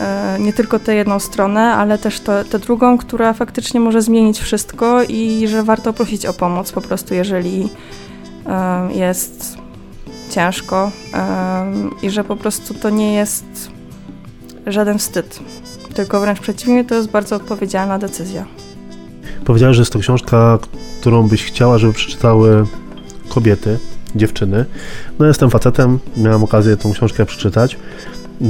e, 0.00 0.36
nie 0.40 0.52
tylko 0.52 0.78
tę 0.78 0.94
jedną 0.94 1.18
stronę, 1.18 1.60
ale 1.60 1.98
też 1.98 2.20
tę 2.20 2.58
drugą, 2.58 2.98
która 2.98 3.32
faktycznie 3.32 3.80
może 3.80 4.02
zmienić 4.02 4.40
wszystko 4.40 5.02
i 5.02 5.48
że 5.48 5.62
warto 5.62 5.92
prosić 5.92 6.26
o 6.26 6.32
pomoc 6.32 6.72
po 6.72 6.80
prostu, 6.80 7.14
jeżeli 7.14 7.68
e, 8.46 8.92
jest 8.92 9.58
ciężko 10.30 10.90
i 12.02 12.10
że 12.10 12.24
po 12.24 12.36
prostu 12.36 12.74
to 12.74 12.90
nie 12.90 13.14
jest 13.14 13.70
żaden 14.66 14.98
wstyd, 14.98 15.40
tylko 15.94 16.20
wręcz 16.20 16.40
przeciwnie, 16.40 16.84
to 16.84 16.94
jest 16.94 17.10
bardzo 17.10 17.36
odpowiedzialna 17.36 17.98
decyzja. 17.98 18.46
Powiedziałeś, 19.50 19.76
że 19.76 19.80
jest 19.80 19.92
to 19.92 19.98
książka, 19.98 20.58
którą 21.00 21.28
byś 21.28 21.44
chciała, 21.44 21.78
żeby 21.78 21.92
przeczytały 21.92 22.64
kobiety, 23.28 23.78
dziewczyny. 24.16 24.64
No 25.18 25.26
jestem 25.26 25.50
facetem, 25.50 25.98
miałem 26.16 26.44
okazję 26.44 26.76
tą 26.76 26.92
książkę 26.92 27.26
przeczytać. 27.26 27.76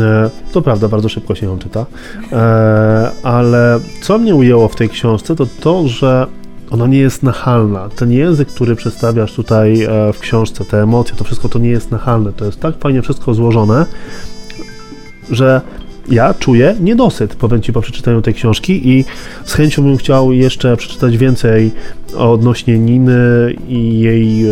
E, 0.00 0.30
to 0.52 0.62
prawda, 0.62 0.88
bardzo 0.88 1.08
szybko 1.08 1.34
się 1.34 1.46
ją 1.46 1.58
czyta, 1.58 1.86
e, 2.32 3.10
ale 3.22 3.80
co 4.02 4.18
mnie 4.18 4.34
ujęło 4.34 4.68
w 4.68 4.76
tej 4.76 4.88
książce, 4.88 5.36
to 5.36 5.46
to, 5.60 5.88
że 5.88 6.26
ona 6.70 6.86
nie 6.86 6.98
jest 6.98 7.22
nachalna. 7.22 7.88
Ten 7.88 8.12
język, 8.12 8.48
który 8.48 8.76
przedstawiasz 8.76 9.32
tutaj 9.32 9.82
e, 9.82 10.12
w 10.12 10.18
książce, 10.18 10.64
te 10.64 10.82
emocje, 10.82 11.16
to 11.16 11.24
wszystko 11.24 11.48
to 11.48 11.58
nie 11.58 11.70
jest 11.70 11.90
nachalne. 11.90 12.32
To 12.32 12.44
jest 12.44 12.60
tak 12.60 12.78
fajnie 12.78 13.02
wszystko 13.02 13.34
złożone, 13.34 13.86
że 15.30 15.60
ja 16.10 16.34
czuję 16.34 16.76
niedosyt, 16.80 17.34
powiem 17.34 17.62
Ci 17.62 17.72
po 17.72 17.80
przeczytaniu 17.80 18.22
tej 18.22 18.34
książki 18.34 18.88
i 18.88 19.04
z 19.44 19.52
chęcią 19.52 19.82
bym 19.82 19.96
chciał 19.96 20.32
jeszcze 20.32 20.76
przeczytać 20.76 21.16
więcej 21.16 21.72
odnośnie 22.16 22.78
Niny 22.78 23.54
i 23.68 24.00
jej 24.00 24.44
e, 24.44 24.50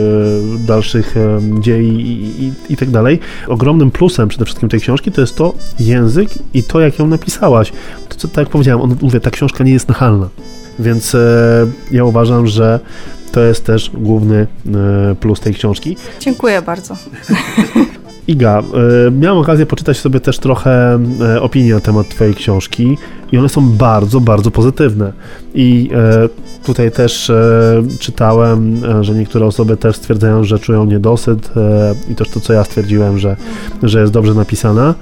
dalszych 0.67 1.17
e, 1.17 1.41
dziei 1.61 1.89
i, 1.89 2.45
i, 2.45 2.53
i, 2.73 2.77
tak 2.77 2.91
dalej. 2.91 3.19
Ogromnym 3.49 3.91
plusem 3.91 4.29
przede 4.29 4.45
wszystkim 4.45 4.69
tej 4.69 4.81
książki 4.81 5.13
to 5.13 5.21
jest 5.21 5.37
to 5.37 5.55
język 5.81 6.29
i 6.55 6.63
to, 6.63 6.81
jak 6.81 6.99
ją 6.99 7.07
napisałaś. 7.07 7.73
To, 8.09 8.15
co, 8.17 8.29
tak 8.29 8.37
jak 8.37 8.49
powiedziałem, 8.49 8.81
on, 8.81 8.97
mówię, 9.03 9.21
ta 9.21 9.31
książka 9.31 9.65
nie 9.65 9.73
jest 9.73 9.89
nachalna. 9.89 10.29
Więc 10.79 11.15
e, 11.15 11.67
ja 11.91 12.05
uważam, 12.05 12.47
że 12.47 12.81
to 13.33 13.41
jest 13.41 13.65
też 13.65 13.91
główny 13.95 14.47
e, 14.67 15.15
plus 15.15 15.41
tej 15.41 15.55
książki. 15.55 15.97
Dziękuję 16.21 16.63
bardzo. 16.63 16.97
Iga, 18.29 18.63
y, 19.07 19.11
miałem 19.11 19.39
okazję 19.39 19.67
poczytać 19.67 19.97
sobie 19.97 20.21
też 20.21 20.39
trochę 20.39 20.99
y, 21.37 21.41
opinii 21.41 21.71
na 21.71 21.81
temat 21.81 22.09
Twojej 22.09 22.35
książki 22.35 22.99
i 23.33 23.39
one 23.39 23.49
są 23.49 23.71
bardzo, 23.71 24.21
bardzo 24.21 24.51
pozytywne. 24.51 25.13
I 25.55 25.91
y, 26.25 26.65
tutaj 26.67 26.93
też 26.93 27.33
czytałem, 28.01 28.83
że 29.01 29.15
niektóre 29.15 29.47
osoby 29.47 29.77
też 29.77 29.97
stwierdzają, 29.97 30.45
że 30.45 30.59
czują 30.59 30.85
niedosyt 30.85 31.51
i 32.11 32.15
też 32.15 32.29
to, 32.29 32.41
co 32.41 32.53
ja 32.53 32.65
stwierdziłem, 32.65 33.19
że, 33.19 33.37
że 33.83 34.01
jest 34.01 34.13
dobrze 34.13 34.35
napisana. 34.35 34.95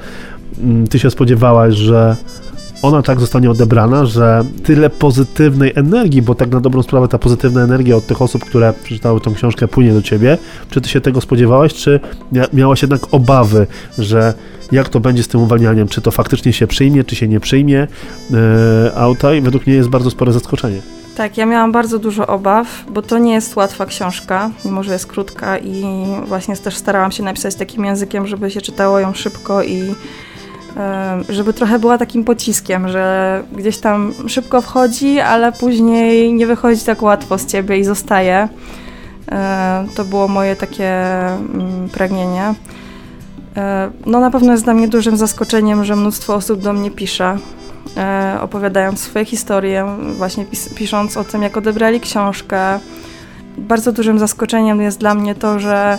Mm, 0.62 0.86
ty 0.86 0.98
się 0.98 1.10
spodziewałaś, 1.10 1.74
że 1.74 2.16
ona 2.86 3.02
tak 3.02 3.20
zostanie 3.20 3.50
odebrana, 3.50 4.06
że 4.06 4.44
tyle 4.64 4.90
pozytywnej 4.90 5.72
energii, 5.74 6.22
bo 6.22 6.34
tak 6.34 6.50
na 6.50 6.60
dobrą 6.60 6.82
sprawę 6.82 7.08
ta 7.08 7.18
pozytywna 7.18 7.62
energia 7.62 7.96
od 7.96 8.06
tych 8.06 8.22
osób, 8.22 8.44
które 8.44 8.74
przeczytały 8.84 9.20
tą 9.20 9.34
książkę, 9.34 9.68
płynie 9.68 9.92
do 9.92 10.02
ciebie. 10.02 10.38
Czy 10.70 10.80
ty 10.80 10.88
się 10.88 11.00
tego 11.00 11.20
spodziewałeś, 11.20 11.74
czy 11.74 12.00
miałaś 12.52 12.82
jednak 12.82 13.14
obawy, 13.14 13.66
że 13.98 14.34
jak 14.72 14.88
to 14.88 15.00
będzie 15.00 15.22
z 15.22 15.28
tym 15.28 15.40
uwalnianiem? 15.40 15.88
Czy 15.88 16.00
to 16.00 16.10
faktycznie 16.10 16.52
się 16.52 16.66
przyjmie, 16.66 17.04
czy 17.04 17.16
się 17.16 17.28
nie 17.28 17.40
przyjmie 17.40 17.86
yy, 18.30 18.38
auta? 18.96 19.34
I 19.34 19.40
według 19.40 19.66
mnie 19.66 19.76
jest 19.76 19.88
bardzo 19.88 20.10
spore 20.10 20.32
zaskoczenie. 20.32 20.82
Tak, 21.16 21.36
ja 21.36 21.46
miałam 21.46 21.72
bardzo 21.72 21.98
dużo 21.98 22.26
obaw, 22.26 22.84
bo 22.90 23.02
to 23.02 23.18
nie 23.18 23.32
jest 23.32 23.56
łatwa 23.56 23.86
książka, 23.86 24.50
mimo 24.64 24.82
że 24.82 24.92
jest 24.92 25.06
krótka 25.06 25.58
i 25.58 25.84
właśnie 26.26 26.56
też 26.56 26.76
starałam 26.76 27.12
się 27.12 27.22
napisać 27.22 27.54
takim 27.54 27.84
językiem, 27.84 28.26
żeby 28.26 28.50
się 28.50 28.60
czytało 28.60 28.98
ją 28.98 29.14
szybko 29.14 29.62
i 29.62 29.94
żeby 31.28 31.52
trochę 31.52 31.78
była 31.78 31.98
takim 31.98 32.24
pociskiem, 32.24 32.88
że 32.88 33.42
gdzieś 33.56 33.78
tam 33.78 34.12
szybko 34.26 34.60
wchodzi, 34.60 35.20
ale 35.20 35.52
później 35.52 36.32
nie 36.32 36.46
wychodzi 36.46 36.84
tak 36.84 37.02
łatwo 37.02 37.38
z 37.38 37.46
ciebie 37.46 37.78
i 37.78 37.84
zostaje. 37.84 38.48
To 39.94 40.04
było 40.04 40.28
moje 40.28 40.56
takie 40.56 41.06
mm, 41.36 41.88
pragnienie. 41.92 42.54
No 44.06 44.20
na 44.20 44.30
pewno 44.30 44.52
jest 44.52 44.64
dla 44.64 44.74
mnie 44.74 44.88
dużym 44.88 45.16
zaskoczeniem, 45.16 45.84
że 45.84 45.96
mnóstwo 45.96 46.34
osób 46.34 46.60
do 46.60 46.72
mnie 46.72 46.90
pisze, 46.90 47.38
e, 47.96 48.38
opowiadając 48.40 49.00
swoje 49.00 49.24
historie, 49.24 49.86
właśnie 50.16 50.44
pis 50.44 50.74
pisząc 50.74 51.16
o 51.16 51.24
tym, 51.24 51.42
jak 51.42 51.56
odebrali 51.56 52.00
książkę. 52.00 52.80
Bardzo 53.58 53.92
dużym 53.92 54.18
zaskoczeniem 54.18 54.80
jest 54.80 55.00
dla 55.00 55.14
mnie 55.14 55.34
to, 55.34 55.58
że 55.58 55.98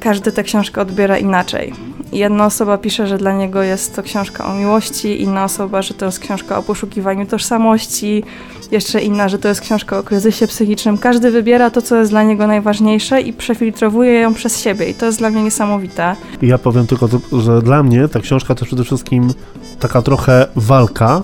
każdy 0.00 0.32
tę 0.32 0.42
książkę 0.42 0.80
odbiera 0.80 1.18
inaczej. 1.18 1.74
Jedna 2.12 2.46
osoba 2.46 2.78
pisze, 2.78 3.06
że 3.06 3.18
dla 3.18 3.32
niego 3.32 3.62
jest 3.62 3.96
to 3.96 4.02
książka 4.02 4.46
o 4.46 4.54
miłości, 4.54 5.22
inna 5.22 5.44
osoba, 5.44 5.82
że 5.82 5.94
to 5.94 6.06
jest 6.06 6.18
książka 6.18 6.58
o 6.58 6.62
poszukiwaniu 6.62 7.26
tożsamości, 7.26 8.24
jeszcze 8.70 9.00
inna, 9.00 9.28
że 9.28 9.38
to 9.38 9.48
jest 9.48 9.60
książka 9.60 9.98
o 9.98 10.02
kryzysie 10.02 10.46
psychicznym. 10.46 10.98
Każdy 10.98 11.30
wybiera 11.30 11.70
to, 11.70 11.82
co 11.82 11.96
jest 11.96 12.10
dla 12.10 12.22
niego 12.22 12.46
najważniejsze 12.46 13.20
i 13.20 13.32
przefiltrowuje 13.32 14.12
ją 14.12 14.34
przez 14.34 14.60
siebie 14.60 14.90
i 14.90 14.94
to 14.94 15.06
jest 15.06 15.18
dla 15.18 15.30
mnie 15.30 15.42
niesamowite. 15.42 16.16
Ja 16.42 16.58
powiem 16.58 16.86
tylko, 16.86 17.08
że 17.40 17.62
dla 17.62 17.82
mnie 17.82 18.08
ta 18.08 18.20
książka 18.20 18.54
to 18.54 18.64
przede 18.64 18.84
wszystkim 18.84 19.34
taka 19.80 20.02
trochę 20.02 20.46
walka 20.56 21.22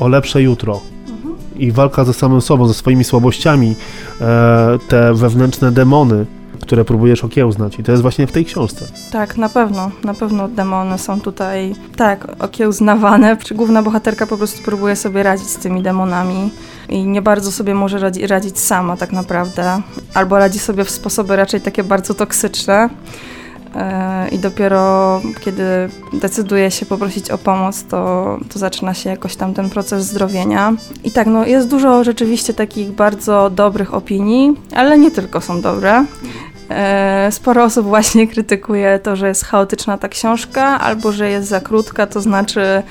o 0.00 0.08
lepsze 0.08 0.42
jutro 0.42 0.80
mhm. 1.08 1.34
i 1.56 1.72
walka 1.72 2.04
ze 2.04 2.14
samym 2.14 2.40
sobą, 2.40 2.66
ze 2.66 2.74
swoimi 2.74 3.04
słabościami, 3.04 3.74
e, 4.20 4.78
te 4.88 5.14
wewnętrzne 5.14 5.72
demony, 5.72 6.26
które 6.62 6.84
próbujesz 6.84 7.24
okiełznać 7.24 7.78
i 7.78 7.82
to 7.82 7.92
jest 7.92 8.02
właśnie 8.02 8.26
w 8.26 8.32
tej 8.32 8.44
książce. 8.44 8.86
Tak, 9.12 9.36
na 9.36 9.48
pewno, 9.48 9.90
na 10.04 10.14
pewno 10.14 10.48
demony 10.48 10.98
są 10.98 11.20
tutaj, 11.20 11.74
tak, 11.96 12.28
okiełznawane. 12.38 13.36
Główna 13.54 13.82
bohaterka 13.82 14.26
po 14.26 14.36
prostu 14.36 14.62
próbuje 14.62 14.96
sobie 14.96 15.22
radzić 15.22 15.48
z 15.48 15.56
tymi 15.56 15.82
demonami 15.82 16.50
i 16.88 17.04
nie 17.04 17.22
bardzo 17.22 17.52
sobie 17.52 17.74
może 17.74 17.98
radzi, 17.98 18.26
radzić 18.26 18.58
sama 18.58 18.96
tak 18.96 19.12
naprawdę, 19.12 19.82
albo 20.14 20.38
radzi 20.38 20.58
sobie 20.58 20.84
w 20.84 20.90
sposoby 20.90 21.36
raczej 21.36 21.60
takie 21.60 21.84
bardzo 21.84 22.14
toksyczne. 22.14 22.88
E, 23.74 24.28
I 24.28 24.38
dopiero 24.38 25.20
kiedy 25.40 25.64
decyduje 26.12 26.70
się 26.70 26.86
poprosić 26.86 27.30
o 27.30 27.38
pomoc, 27.38 27.84
to, 27.84 28.38
to 28.52 28.58
zaczyna 28.58 28.94
się 28.94 29.10
jakoś 29.10 29.36
tam 29.36 29.54
ten 29.54 29.70
proces 29.70 30.04
zdrowienia. 30.04 30.72
I 31.04 31.10
tak, 31.10 31.26
no 31.26 31.46
jest 31.46 31.68
dużo 31.68 32.04
rzeczywiście 32.04 32.54
takich 32.54 32.90
bardzo 32.90 33.50
dobrych 33.50 33.94
opinii, 33.94 34.56
ale 34.74 34.98
nie 34.98 35.10
tylko 35.10 35.40
są 35.40 35.60
dobre. 35.60 36.04
E, 36.72 37.28
sporo 37.32 37.64
osób 37.64 37.86
właśnie 37.86 38.26
krytykuje 38.26 38.98
to, 38.98 39.16
że 39.16 39.28
jest 39.28 39.44
chaotyczna 39.44 39.98
ta 39.98 40.08
książka, 40.08 40.80
albo 40.80 41.12
że 41.12 41.30
jest 41.30 41.48
za 41.48 41.60
krótka, 41.60 42.06
to 42.06 42.20
znaczy, 42.20 42.82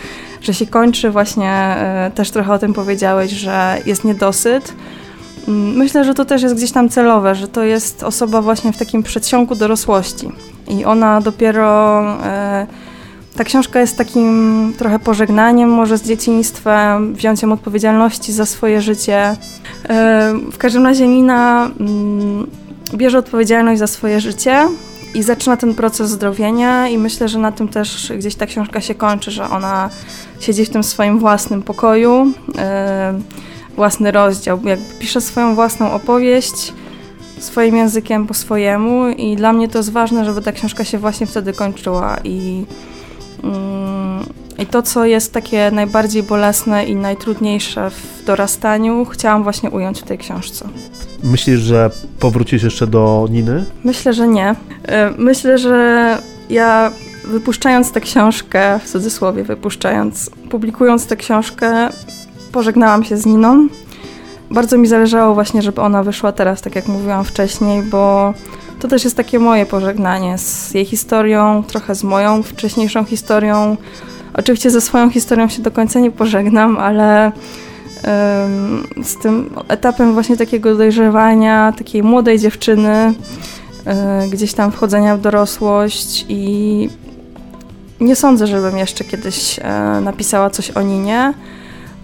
że 0.41 0.53
się 0.53 0.65
kończy. 0.65 1.09
Właśnie 1.09 1.51
e, 1.51 2.11
też 2.15 2.31
trochę 2.31 2.53
o 2.53 2.59
tym 2.59 2.73
powiedziałeś, 2.73 3.31
że 3.31 3.77
jest 3.85 4.03
niedosyt. 4.03 4.73
Mm, 5.47 5.77
myślę, 5.77 6.03
że 6.03 6.13
to 6.13 6.25
też 6.25 6.41
jest 6.41 6.55
gdzieś 6.55 6.71
tam 6.71 6.89
celowe, 6.89 7.35
że 7.35 7.47
to 7.47 7.63
jest 7.63 8.03
osoba 8.03 8.41
właśnie 8.41 8.73
w 8.73 8.77
takim 8.77 9.03
przedsionku 9.03 9.55
dorosłości. 9.55 10.31
I 10.67 10.85
ona 10.85 11.21
dopiero. 11.21 12.01
E, 12.23 12.67
ta 13.35 13.43
książka 13.43 13.79
jest 13.79 13.97
takim 13.97 14.73
trochę 14.77 15.00
pożegnaniem 15.00 15.69
może 15.69 15.97
z 15.97 16.03
dzieciństwem, 16.03 17.13
wzięciem 17.13 17.51
odpowiedzialności 17.51 18.33
za 18.33 18.45
swoje 18.45 18.81
życie. 18.81 19.35
W 20.51 20.57
każdym 20.57 20.85
razie 20.85 21.07
Nina 21.07 21.69
mm, 21.79 22.47
bierze 22.95 23.17
odpowiedzialność 23.17 23.79
za 23.79 23.88
swoje 23.88 24.21
życie 24.21 24.67
i 25.13 25.24
zaczyna 25.24 25.57
ten 25.57 25.75
proces 25.75 26.10
zdrowienia 26.10 26.88
i 26.88 26.98
myślę, 26.98 27.29
że 27.29 27.39
na 27.39 27.51
tym 27.51 27.67
też 27.67 28.13
gdzieś 28.17 28.36
ta 28.36 28.45
książka 28.45 28.81
się 28.81 28.95
kończy, 28.95 29.31
że 29.31 29.50
ona 29.50 29.89
siedzi 30.39 30.65
w 30.65 30.69
tym 30.69 30.83
swoim 30.83 31.19
własnym 31.19 31.62
pokoju, 31.62 32.25
yy, 32.48 32.63
własny 33.75 34.12
rozdział, 34.12 34.60
jakby 34.63 34.86
pisze 35.00 35.21
swoją 35.21 35.55
własną 35.55 35.91
opowieść 35.91 36.74
swoim 37.39 37.75
językiem 37.75 38.27
po 38.27 38.33
swojemu 38.33 39.07
i 39.07 39.36
dla 39.36 39.53
mnie 39.53 39.69
to 39.69 39.77
jest 39.77 39.91
ważne, 39.91 40.25
żeby 40.25 40.41
ta 40.41 40.51
książka 40.51 40.83
się 40.83 40.98
właśnie 40.98 41.27
wtedy 41.27 41.53
kończyła 41.53 42.17
i 42.24 42.65
yy, 43.43 43.50
i 44.61 44.65
to, 44.65 44.81
co 44.81 45.05
jest 45.05 45.33
takie 45.33 45.71
najbardziej 45.71 46.23
bolesne 46.23 46.85
i 46.85 46.95
najtrudniejsze 46.95 47.89
w 47.89 48.25
dorastaniu, 48.25 49.05
chciałam 49.05 49.43
właśnie 49.43 49.69
ująć 49.69 50.01
w 50.01 50.03
tej 50.03 50.17
książce. 50.17 50.67
Myślisz, 51.23 51.59
że 51.59 51.91
powrócisz 52.19 52.63
jeszcze 52.63 52.87
do 52.87 53.27
Niny? 53.31 53.65
Myślę, 53.83 54.13
że 54.13 54.27
nie. 54.27 54.55
E, 54.87 55.13
myślę, 55.17 55.57
że 55.57 56.17
ja 56.49 56.91
wypuszczając 57.25 57.91
tę 57.91 58.01
książkę, 58.01 58.79
w 58.83 58.89
cudzysłowie 58.89 59.43
wypuszczając, 59.43 60.29
publikując 60.49 61.07
tę 61.07 61.15
książkę, 61.15 61.89
pożegnałam 62.51 63.03
się 63.03 63.17
z 63.17 63.25
Niną. 63.25 63.67
Bardzo 64.51 64.77
mi 64.77 64.87
zależało 64.87 65.33
właśnie, 65.33 65.61
żeby 65.61 65.81
ona 65.81 66.03
wyszła 66.03 66.31
teraz, 66.31 66.61
tak 66.61 66.75
jak 66.75 66.87
mówiłam 66.87 67.25
wcześniej, 67.25 67.83
bo 67.83 68.33
to 68.79 68.87
też 68.87 69.03
jest 69.03 69.17
takie 69.17 69.39
moje 69.39 69.65
pożegnanie 69.65 70.37
z 70.37 70.73
jej 70.73 70.85
historią, 70.85 71.63
trochę 71.67 71.95
z 71.95 72.03
moją 72.03 72.43
wcześniejszą 72.43 73.03
historią. 73.05 73.77
Oczywiście 74.33 74.69
ze 74.69 74.81
swoją 74.81 75.09
historią 75.09 75.50
się 75.50 75.61
do 75.61 75.71
końca 75.71 76.00
nie 76.00 76.11
pożegnam, 76.11 76.77
ale 76.77 77.31
z 79.03 79.17
tym 79.21 79.50
etapem 79.67 80.13
właśnie 80.13 80.38
takiego 80.38 80.75
dojrzewania, 80.75 81.73
takiej 81.77 82.03
młodej 82.03 82.39
dziewczyny, 82.39 83.13
e, 83.85 84.27
gdzieś 84.31 84.53
tam 84.53 84.71
wchodzenia 84.71 85.17
w 85.17 85.21
dorosłość 85.21 86.25
i 86.29 86.89
Nie 88.00 88.15
sądzę, 88.15 88.47
żebym 88.47 88.77
jeszcze 88.77 89.03
kiedyś 89.03 89.59
e, 89.59 90.01
napisała 90.01 90.50
coś 90.50 90.71
o 90.71 90.81
Ninie, 90.81 91.33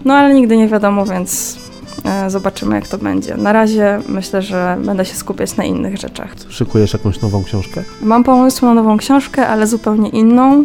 no 0.04 0.14
ale 0.14 0.34
nigdy 0.34 0.56
nie 0.56 0.68
wiadomo, 0.68 1.06
więc 1.06 1.58
e, 2.04 2.30
zobaczymy 2.30 2.74
jak 2.74 2.88
to 2.88 2.98
będzie. 2.98 3.36
Na 3.36 3.52
razie 3.52 4.00
myślę, 4.08 4.42
że 4.42 4.76
będę 4.84 5.04
się 5.04 5.14
skupiać 5.14 5.56
na 5.56 5.64
innych 5.64 5.96
rzeczach. 5.96 6.34
Szykujesz 6.48 6.92
jakąś 6.92 7.20
nową 7.20 7.44
książkę? 7.44 7.82
Mam 8.02 8.24
pomysł 8.24 8.66
na 8.66 8.74
nową 8.74 8.96
książkę, 8.96 9.48
ale 9.48 9.66
zupełnie 9.66 10.08
inną. 10.08 10.64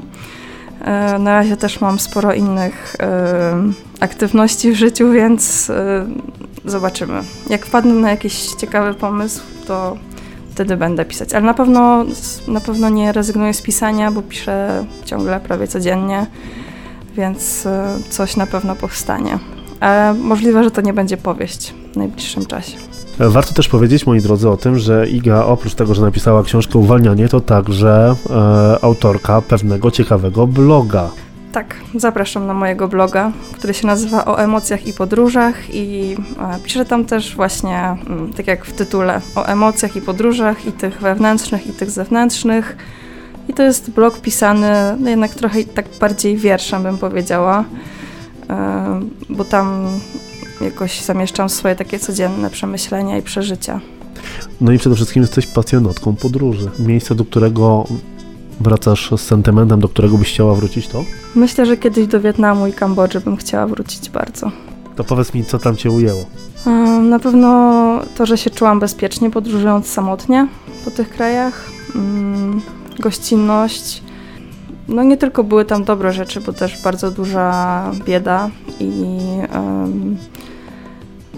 E, 0.84 1.20
na 1.20 1.34
razie 1.34 1.58
też 1.58 1.82
mam 1.82 2.00
sporo 2.00 2.34
innych 2.34 2.96
e, 3.00 3.54
aktywności 4.00 4.72
w 4.72 4.76
życiu, 4.76 5.12
więc 5.12 5.70
e, 5.70 6.06
zobaczymy. 6.66 7.22
Jak 7.50 7.66
wpadnę 7.66 7.94
na 7.94 8.12
jakiś 8.12 8.48
ciekawy 8.48 8.94
pomysł, 8.94 9.42
to 9.68 9.98
wtedy 10.52 10.78
będę 10.78 11.06
pisać. 11.06 11.34
Ale 11.34 11.46
na 11.46 11.54
pewno, 11.54 12.06
na 12.48 12.60
pewno 12.60 12.90
nie 12.90 13.12
rezygnuję 13.12 13.54
z 13.54 13.62
pisania, 13.62 14.12
bo 14.12 14.22
piszę 14.22 14.86
ciągle, 15.06 15.40
prawie 15.40 15.68
codziennie, 15.68 16.26
więc 17.16 17.68
coś 18.10 18.36
na 18.38 18.48
pewno 18.48 18.76
powstanie. 18.76 19.40
Ale 19.80 20.14
możliwe, 20.14 20.64
że 20.64 20.72
to 20.72 20.82
nie 20.82 20.94
będzie 20.94 21.18
powieść 21.18 21.74
w 21.94 21.98
najbliższym 21.98 22.46
czasie. 22.46 22.78
Warto 23.20 23.54
też 23.54 23.68
powiedzieć, 23.68 24.06
moi 24.06 24.22
drodzy, 24.22 24.50
o 24.50 24.58
tym, 24.58 24.80
że 24.80 25.10
Iga 25.10 25.46
oprócz 25.46 25.74
tego, 25.74 25.96
że 25.96 26.02
napisała 26.02 26.44
książkę 26.44 26.80
Uwalnianie, 26.80 27.28
to 27.28 27.42
także 27.42 28.16
e, 28.30 28.84
autorka 28.84 29.42
pewnego 29.42 29.92
ciekawego 29.92 30.48
bloga. 30.48 31.10
Tak, 31.52 31.76
zapraszam 31.96 32.48
na 32.48 32.54
mojego 32.54 32.88
bloga, 32.88 33.32
który 33.54 33.74
się 33.74 33.88
nazywa 33.88 34.26
O 34.26 34.40
emocjach 34.40 34.88
i 34.88 34.94
podróżach 34.94 35.56
i 35.76 36.16
e, 36.40 36.60
piszę 36.64 36.86
tam 36.86 37.06
też 37.06 37.36
właśnie, 37.36 37.98
mm, 38.08 38.34
tak 38.34 38.48
jak 38.48 38.66
w 38.66 38.74
tytule, 38.74 39.22
o 39.36 39.46
emocjach 39.46 39.96
i 39.96 40.02
podróżach 40.02 40.66
i 40.66 40.72
tych 40.72 41.02
wewnętrznych 41.02 41.68
i 41.68 41.74
tych 41.74 41.92
zewnętrznych. 41.92 42.78
I 43.48 43.54
to 43.54 43.64
jest 43.64 43.92
blog 43.92 44.22
pisany 44.22 44.96
no 45.00 45.10
jednak 45.10 45.36
trochę 45.36 45.64
tak 45.64 45.86
bardziej 46.00 46.38
wierszem 46.38 46.84
bym 46.84 46.98
powiedziała, 46.98 47.64
e, 48.50 49.00
bo 49.30 49.46
tam 49.46 49.88
jakoś 50.64 51.02
zamieszczam 51.02 51.50
swoje 51.50 51.76
takie 51.76 52.00
codzienne 52.00 52.50
przemyślenia 52.50 53.18
i 53.18 53.22
przeżycia. 53.22 53.80
No 54.62 54.72
i 54.72 54.78
przede 54.78 54.96
wszystkim 54.96 55.24
jesteś 55.24 55.48
pasjonatką 55.48 56.16
podróży. 56.16 56.70
Miejsce, 56.80 57.16
do 57.16 57.26
którego 57.26 57.86
wracasz 58.60 59.12
z 59.18 59.22
sentymentem, 59.22 59.80
do 59.80 59.90
którego 59.90 60.18
byś 60.18 60.30
chciała 60.30 60.56
wrócić, 60.56 60.88
to? 60.88 61.04
Myślę, 61.36 61.66
że 61.66 61.78
kiedyś 61.78 62.08
do 62.08 62.22
Wietnamu 62.22 62.68
i 62.68 62.74
Kambodży 62.74 63.20
bym 63.20 63.38
chciała 63.38 63.68
wrócić 63.68 64.10
bardzo. 64.10 64.52
To 64.96 65.04
powiedz 65.04 65.34
mi, 65.34 65.46
co 65.46 65.60
tam 65.60 65.76
cię 65.76 65.92
ujęło? 65.92 66.26
Na 67.02 67.20
pewno 67.20 67.50
to, 68.16 68.26
że 68.26 68.38
się 68.38 68.50
czułam 68.50 68.80
bezpiecznie 68.80 69.32
podróżując 69.32 69.88
samotnie 69.88 70.48
po 70.86 70.92
tych 70.92 71.10
krajach. 71.10 71.72
Mm, 71.96 72.62
Gościnność. 73.00 74.04
No 74.88 75.04
nie 75.04 75.18
tylko 75.18 75.44
były 75.44 75.66
tam 75.66 75.84
dobre 75.84 76.14
rzeczy, 76.14 76.42
bo 76.42 76.54
też 76.54 76.84
bardzo 76.84 77.12
duża 77.12 77.92
bieda 78.06 78.50
i 78.80 79.18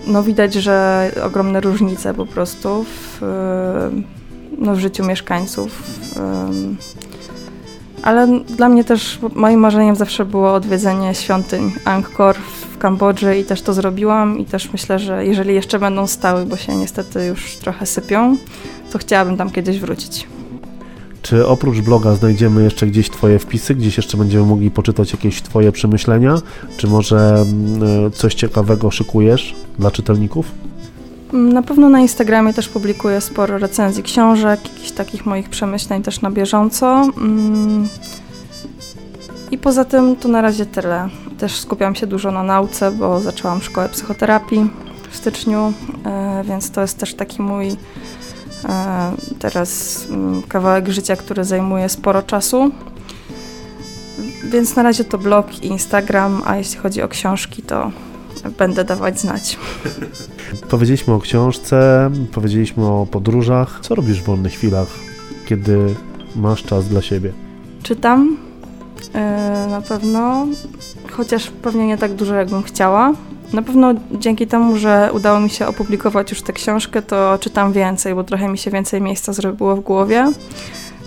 no 0.08 0.24
widać, 0.24 0.54
że 0.54 1.12
ogromne 1.24 1.62
różnice 1.62 2.14
po 2.14 2.26
prostu 2.26 2.84
w, 2.84 3.24
em, 3.24 4.04
no, 4.58 4.76
w 4.76 4.80
życiu 4.80 5.06
mieszkańców. 5.06 5.84
Em, 6.18 6.78
Ale 8.04 8.28
dla 8.40 8.70
mnie 8.70 8.84
też 8.84 9.20
moim 9.36 9.60
marzeniem 9.60 9.96
zawsze 9.96 10.26
było 10.26 10.54
odwiedzenie 10.54 11.16
świątyń 11.16 11.72
Angkor 11.86 12.36
w 12.36 12.78
Kambodży 12.78 13.38
i 13.38 13.44
też 13.44 13.62
to 13.62 13.74
zrobiłam 13.74 14.40
i 14.40 14.46
też 14.46 14.72
myślę, 14.72 15.00
że 15.00 15.26
jeżeli 15.26 15.54
jeszcze 15.54 15.80
będą 15.80 16.08
stały, 16.08 16.46
bo 16.46 16.58
się 16.58 16.76
niestety 16.76 17.26
już 17.26 17.56
trochę 17.56 17.86
sypią, 17.86 18.38
to 18.92 18.98
chciałabym 18.98 19.38
tam 19.38 19.52
kiedyś 19.52 19.80
wrócić. 19.80 20.28
Czy 21.26 21.48
oprócz 21.48 21.78
bloga 21.80 22.16
znajdziemy 22.16 22.64
jeszcze 22.64 22.88
gdzieś 22.88 23.10
Twoje 23.10 23.40
wpisy, 23.40 23.76
gdzieś 23.76 23.98
jeszcze 23.98 24.18
będziemy 24.18 24.46
mogli 24.46 24.72
poczytać 24.72 25.12
jakieś 25.12 25.42
Twoje 25.42 25.72
przemyślenia? 25.72 26.36
Czy 26.78 26.88
może 26.88 27.36
mm, 27.36 28.12
coś 28.12 28.34
ciekawego 28.34 28.92
szykujesz 28.92 29.56
dla 29.80 29.92
czytelników? 29.92 30.52
Mm, 31.34 31.54
Na 31.54 31.64
pewno 31.64 31.90
na 31.90 32.00
Instagramie 32.00 32.54
też 32.54 32.70
publikuję 32.70 33.22
sporo 33.22 33.58
recenzji 33.58 34.04
książek, 34.04 34.60
jakichś 34.64 34.92
takich 34.92 35.26
moich 35.26 35.50
przemyśleń 35.50 36.04
też 36.04 36.22
na 36.22 36.32
bieżąco. 36.32 37.10
Mm. 37.18 37.88
I 39.52 39.58
poza 39.58 39.86
tym 39.86 40.16
to 40.16 40.28
na 40.28 40.42
razie 40.42 40.66
tyle. 40.66 41.10
Też 41.38 41.60
skupiam 41.60 41.96
się 41.96 42.08
dużo 42.08 42.32
na 42.32 42.44
nauce, 42.44 42.92
bo 42.92 43.20
zaczęłam 43.20 43.62
szkołę 43.62 43.90
psychoterapii 43.90 44.70
w 45.12 45.16
styczniu, 45.16 45.74
e, 46.06 46.44
więc 46.48 46.72
to 46.72 46.82
jest 46.82 46.98
też 46.98 47.14
taki 47.14 47.42
mój 47.42 47.68
e, 47.68 47.76
teraz 49.40 50.02
mm, 50.10 50.42
kawałek 50.42 50.90
życia, 50.90 51.16
który 51.16 51.44
zajmuje 51.44 51.90
sporo 51.90 52.22
czasu. 52.22 52.72
Więc 54.44 54.76
na 54.76 54.84
razie 54.84 55.04
to 55.04 55.18
blog 55.18 55.64
i 55.64 55.68
Instagram, 55.68 56.42
a 56.46 56.58
jeśli 56.58 56.78
chodzi 56.78 57.02
o 57.02 57.08
książki, 57.08 57.62
to 57.62 57.92
będę 58.58 58.84
dawać 58.84 59.20
znać. 59.20 59.58
Powiedzieliśmy 60.70 61.14
o 61.14 61.20
książce, 61.20 62.10
powiedzieliśmy 62.32 62.86
o 62.86 63.08
podróżach. 63.12 63.80
Co 63.82 63.96
robisz 63.96 64.22
w 64.22 64.26
wolnych 64.26 64.54
chwilach, 64.54 64.88
kiedy 65.46 65.96
masz 66.36 66.64
czas 66.64 66.88
dla 66.88 67.02
siebie? 67.02 67.34
Czytam 67.84 68.38
e, 69.14 69.68
na 69.70 69.82
pewno, 69.82 70.48
chociaż 71.12 71.52
pewnie 71.62 71.88
nie 71.88 71.98
tak 71.98 72.14
dużo, 72.14 72.36
jakbym 72.36 72.64
chciała. 72.64 73.14
Na 73.54 73.62
pewno 73.62 73.94
dzięki 74.12 74.48
temu, 74.48 74.78
że 74.78 75.10
udało 75.14 75.40
mi 75.40 75.50
się 75.50 75.68
opublikować 75.68 76.32
już 76.32 76.42
tę 76.42 76.54
książkę, 76.54 77.02
to 77.02 77.38
czytam 77.40 77.74
więcej, 77.74 78.16
bo 78.16 78.24
trochę 78.24 78.48
mi 78.48 78.58
się 78.58 78.72
więcej 78.72 79.02
miejsca 79.02 79.34
zrobiło 79.34 79.76
w 79.76 79.80
głowie 79.80 80.32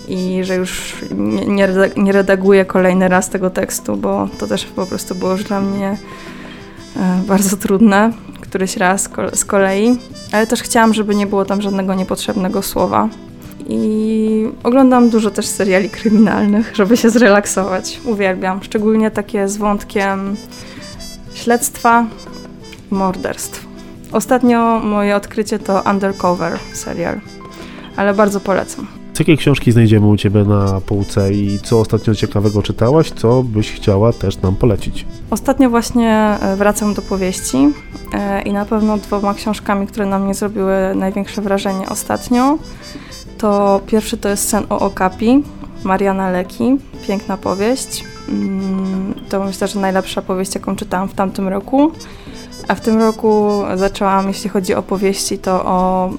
i 0.08 0.40
że 0.44 0.56
już 0.56 0.94
nie, 1.10 1.46
nie, 1.46 1.66
reda- 1.66 2.02
nie 2.02 2.12
redaguję 2.12 2.64
kolejny 2.64 3.08
raz 3.08 3.30
tego 3.30 3.50
tekstu, 3.50 3.96
bo 3.96 4.28
to 4.38 4.46
też 4.46 4.64
po 4.64 4.86
prostu 4.86 5.14
było 5.14 5.32
już 5.32 5.44
dla 5.44 5.60
mnie 5.60 5.96
e, 6.96 7.22
bardzo 7.26 7.56
trudne, 7.56 8.12
któryś 8.40 8.76
raz 8.76 9.10
z 9.34 9.44
kolei. 9.44 9.98
Ale 10.32 10.46
też 10.46 10.62
chciałam, 10.62 10.94
żeby 10.94 11.14
nie 11.14 11.26
było 11.26 11.44
tam 11.44 11.62
żadnego 11.62 11.94
niepotrzebnego 11.94 12.62
słowa. 12.62 13.08
I 13.68 14.48
oglądam 14.62 15.10
dużo 15.10 15.30
też 15.30 15.46
seriali 15.46 15.90
kryminalnych, 15.90 16.76
żeby 16.76 16.96
się 16.96 17.10
zrelaksować. 17.10 18.00
Uwielbiam, 18.04 18.62
szczególnie 18.62 19.10
takie 19.10 19.48
z 19.48 19.56
wątkiem 19.56 20.36
śledztwa 21.38 22.06
i 22.90 22.94
morderstw. 22.94 23.66
Ostatnio 24.12 24.80
moje 24.80 25.16
odkrycie 25.16 25.58
to 25.58 25.82
Undercover 25.90 26.58
serial, 26.72 27.20
ale 27.96 28.14
bardzo 28.14 28.40
polecam. 28.40 28.86
Jakie 29.18 29.36
książki 29.36 29.72
znajdziemy 29.72 30.06
u 30.06 30.16
Ciebie 30.16 30.44
na 30.44 30.80
półce 30.80 31.32
i 31.32 31.58
co 31.62 31.80
ostatnio 31.80 32.14
ciekawego 32.14 32.62
czytałaś, 32.62 33.10
co 33.10 33.42
byś 33.42 33.72
chciała 33.72 34.12
też 34.12 34.42
nam 34.42 34.56
polecić? 34.56 35.06
Ostatnio 35.30 35.70
właśnie 35.70 36.36
e, 36.40 36.56
wracam 36.56 36.94
do 36.94 37.02
powieści 37.02 37.68
e, 38.14 38.42
i 38.42 38.52
na 38.52 38.64
pewno 38.64 38.98
dwoma 38.98 39.34
książkami, 39.34 39.86
które 39.86 40.06
na 40.06 40.18
mnie 40.18 40.34
zrobiły 40.34 40.74
największe 40.94 41.42
wrażenie 41.42 41.88
ostatnio. 41.88 42.58
To 43.38 43.80
pierwszy 43.86 44.16
to 44.16 44.28
jest 44.28 44.48
Sen 44.48 44.64
o 44.70 44.78
Okapi, 44.80 45.42
Mariana 45.84 46.30
Leki, 46.30 46.76
piękna 47.06 47.36
powieść. 47.36 48.04
Mm, 48.28 49.14
To 49.28 49.44
myślę, 49.44 49.68
że 49.68 49.80
najlepsza 49.80 50.22
powieść, 50.22 50.54
jaką 50.54 50.76
czytałam 50.76 51.08
w 51.08 51.14
tamtym 51.14 51.48
roku. 51.48 51.92
A 52.68 52.74
w 52.74 52.80
tym 52.80 52.98
roku 52.98 53.62
zaczęłam, 53.74 54.28
jeśli 54.28 54.50
chodzi 54.50 54.74
o 54.74 54.82
powieści, 54.82 55.38
to 55.38 55.64
o, 55.64 56.10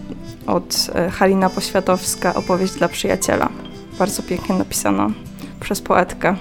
od 0.48 0.88
e, 0.96 1.10
Halina 1.10 1.50
Poświatowska 1.50 2.34
opowieść 2.36 2.74
dla 2.74 2.88
przyjaciela. 2.88 3.50
Bardzo 4.00 4.24
pięknie 4.24 4.56
napisana 4.56 5.10
przez 5.60 5.82
poetkę 5.82 6.36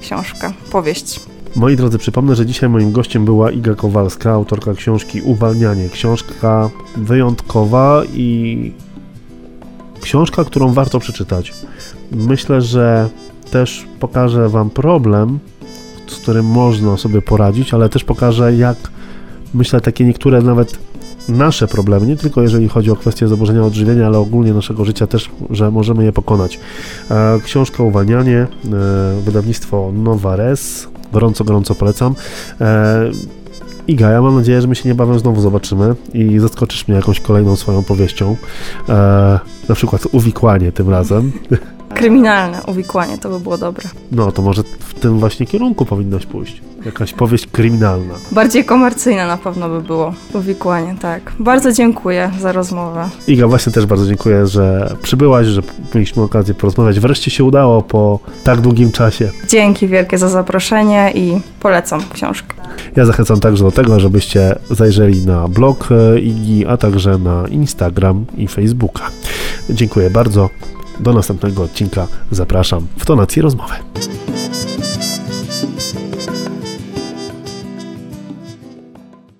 książka, 0.00 0.52
powieść. 0.72 1.20
Moi 1.56 1.76
drodzy, 1.76 1.98
przypomnę, 1.98 2.34
że 2.34 2.46
dzisiaj 2.46 2.68
moim 2.68 2.92
gościem 2.92 3.24
była 3.24 3.50
Iga 3.50 3.74
Kowalska, 3.74 4.30
autorka 4.30 4.74
książki 4.74 5.22
Uwalnianie. 5.22 5.88
Książka 5.88 6.70
wyjątkowa 6.96 8.02
i 8.14 8.72
książka, 10.00 10.44
którą 10.44 10.72
warto 10.72 11.00
przeczytać. 11.00 11.54
Myślę, 12.12 12.60
że 12.62 13.08
też 13.50 13.86
pokażę 14.00 14.48
Wam 14.48 14.70
problem, 14.70 15.38
z 16.06 16.16
którym 16.16 16.46
można 16.46 16.96
sobie 16.96 17.22
poradzić, 17.22 17.74
ale 17.74 17.88
też 17.88 18.04
pokażę, 18.04 18.56
jak 18.56 18.76
myślę, 19.54 19.80
takie 19.80 20.04
niektóre 20.04 20.42
nawet 20.42 20.78
nasze 21.28 21.68
problemy, 21.68 22.06
nie 22.06 22.16
tylko 22.16 22.42
jeżeli 22.42 22.68
chodzi 22.68 22.90
o 22.90 22.96
kwestie 22.96 23.28
zaburzenia 23.28 23.62
odżywienia, 23.62 24.06
ale 24.06 24.18
ogólnie 24.18 24.52
naszego 24.54 24.84
życia 24.84 25.06
też, 25.06 25.30
że 25.50 25.70
możemy 25.70 26.04
je 26.04 26.12
pokonać. 26.12 26.60
E, 27.10 27.40
Książka 27.44 27.82
Uwalnianie, 27.82 28.38
e, 28.38 28.46
wydawnictwo 29.24 29.92
Nowa 29.94 30.36
Res, 30.36 30.88
gorąco, 31.12 31.44
gorąco 31.44 31.74
polecam. 31.74 32.14
E, 32.60 33.10
Iga, 33.88 34.10
ja 34.10 34.22
mam 34.22 34.34
nadzieję, 34.36 34.62
że 34.62 34.68
my 34.68 34.74
się 34.74 34.88
niebawem 34.88 35.18
znowu 35.18 35.40
zobaczymy 35.40 35.94
i 36.14 36.38
zaskoczysz 36.38 36.88
mnie 36.88 36.96
jakąś 36.96 37.20
kolejną 37.20 37.56
swoją 37.56 37.82
powieścią. 37.82 38.36
Na 39.68 39.74
przykład 39.74 40.06
uwikłanie 40.12 40.72
tym 40.72 40.90
razem. 40.90 41.32
kryminalne 41.96 42.62
uwikłanie, 42.66 43.18
to 43.18 43.28
by 43.28 43.40
było 43.40 43.58
dobre. 43.58 43.88
No, 44.12 44.32
to 44.32 44.42
może 44.42 44.62
w 44.62 44.94
tym 44.94 45.18
właśnie 45.18 45.46
kierunku 45.46 45.84
powinnaś 45.84 46.26
pójść. 46.26 46.62
Jakaś 46.84 47.12
powieść 47.12 47.46
kryminalna. 47.52 48.14
Bardziej 48.32 48.64
komercyjne 48.64 49.26
na 49.26 49.36
pewno 49.36 49.68
by 49.68 49.80
było 49.80 50.14
uwikłanie, 50.34 50.94
tak. 51.00 51.32
Bardzo 51.38 51.72
dziękuję 51.72 52.30
za 52.40 52.52
rozmowę. 52.52 53.08
Iga, 53.28 53.48
właśnie 53.48 53.72
też 53.72 53.86
bardzo 53.86 54.06
dziękuję, 54.06 54.46
że 54.46 54.96
przybyłaś, 55.02 55.46
że 55.46 55.62
mieliśmy 55.94 56.22
okazję 56.22 56.54
porozmawiać. 56.54 57.00
Wreszcie 57.00 57.30
się 57.30 57.44
udało 57.44 57.82
po 57.82 58.18
tak 58.44 58.60
długim 58.60 58.92
czasie. 58.92 59.30
Dzięki 59.48 59.88
wielkie 59.88 60.18
za 60.18 60.28
zaproszenie 60.28 61.12
i 61.14 61.40
polecam 61.60 62.00
książkę. 62.12 62.54
Ja 62.96 63.04
zachęcam 63.04 63.40
także 63.40 63.64
do 63.64 63.70
tego, 63.70 64.00
żebyście 64.00 64.58
zajrzeli 64.70 65.26
na 65.26 65.48
blog 65.48 65.88
e, 65.90 66.20
Igi, 66.20 66.66
a 66.66 66.76
także 66.76 67.18
na 67.18 67.44
Instagram 67.48 68.24
i 68.36 68.48
Facebooka. 68.48 69.02
Dziękuję 69.70 70.10
bardzo. 70.10 70.50
Do 71.00 71.12
następnego 71.12 71.62
odcinka 71.62 72.06
zapraszam 72.30 72.86
w 72.98 73.06
tonację 73.06 73.42
rozmowy. 73.42 73.74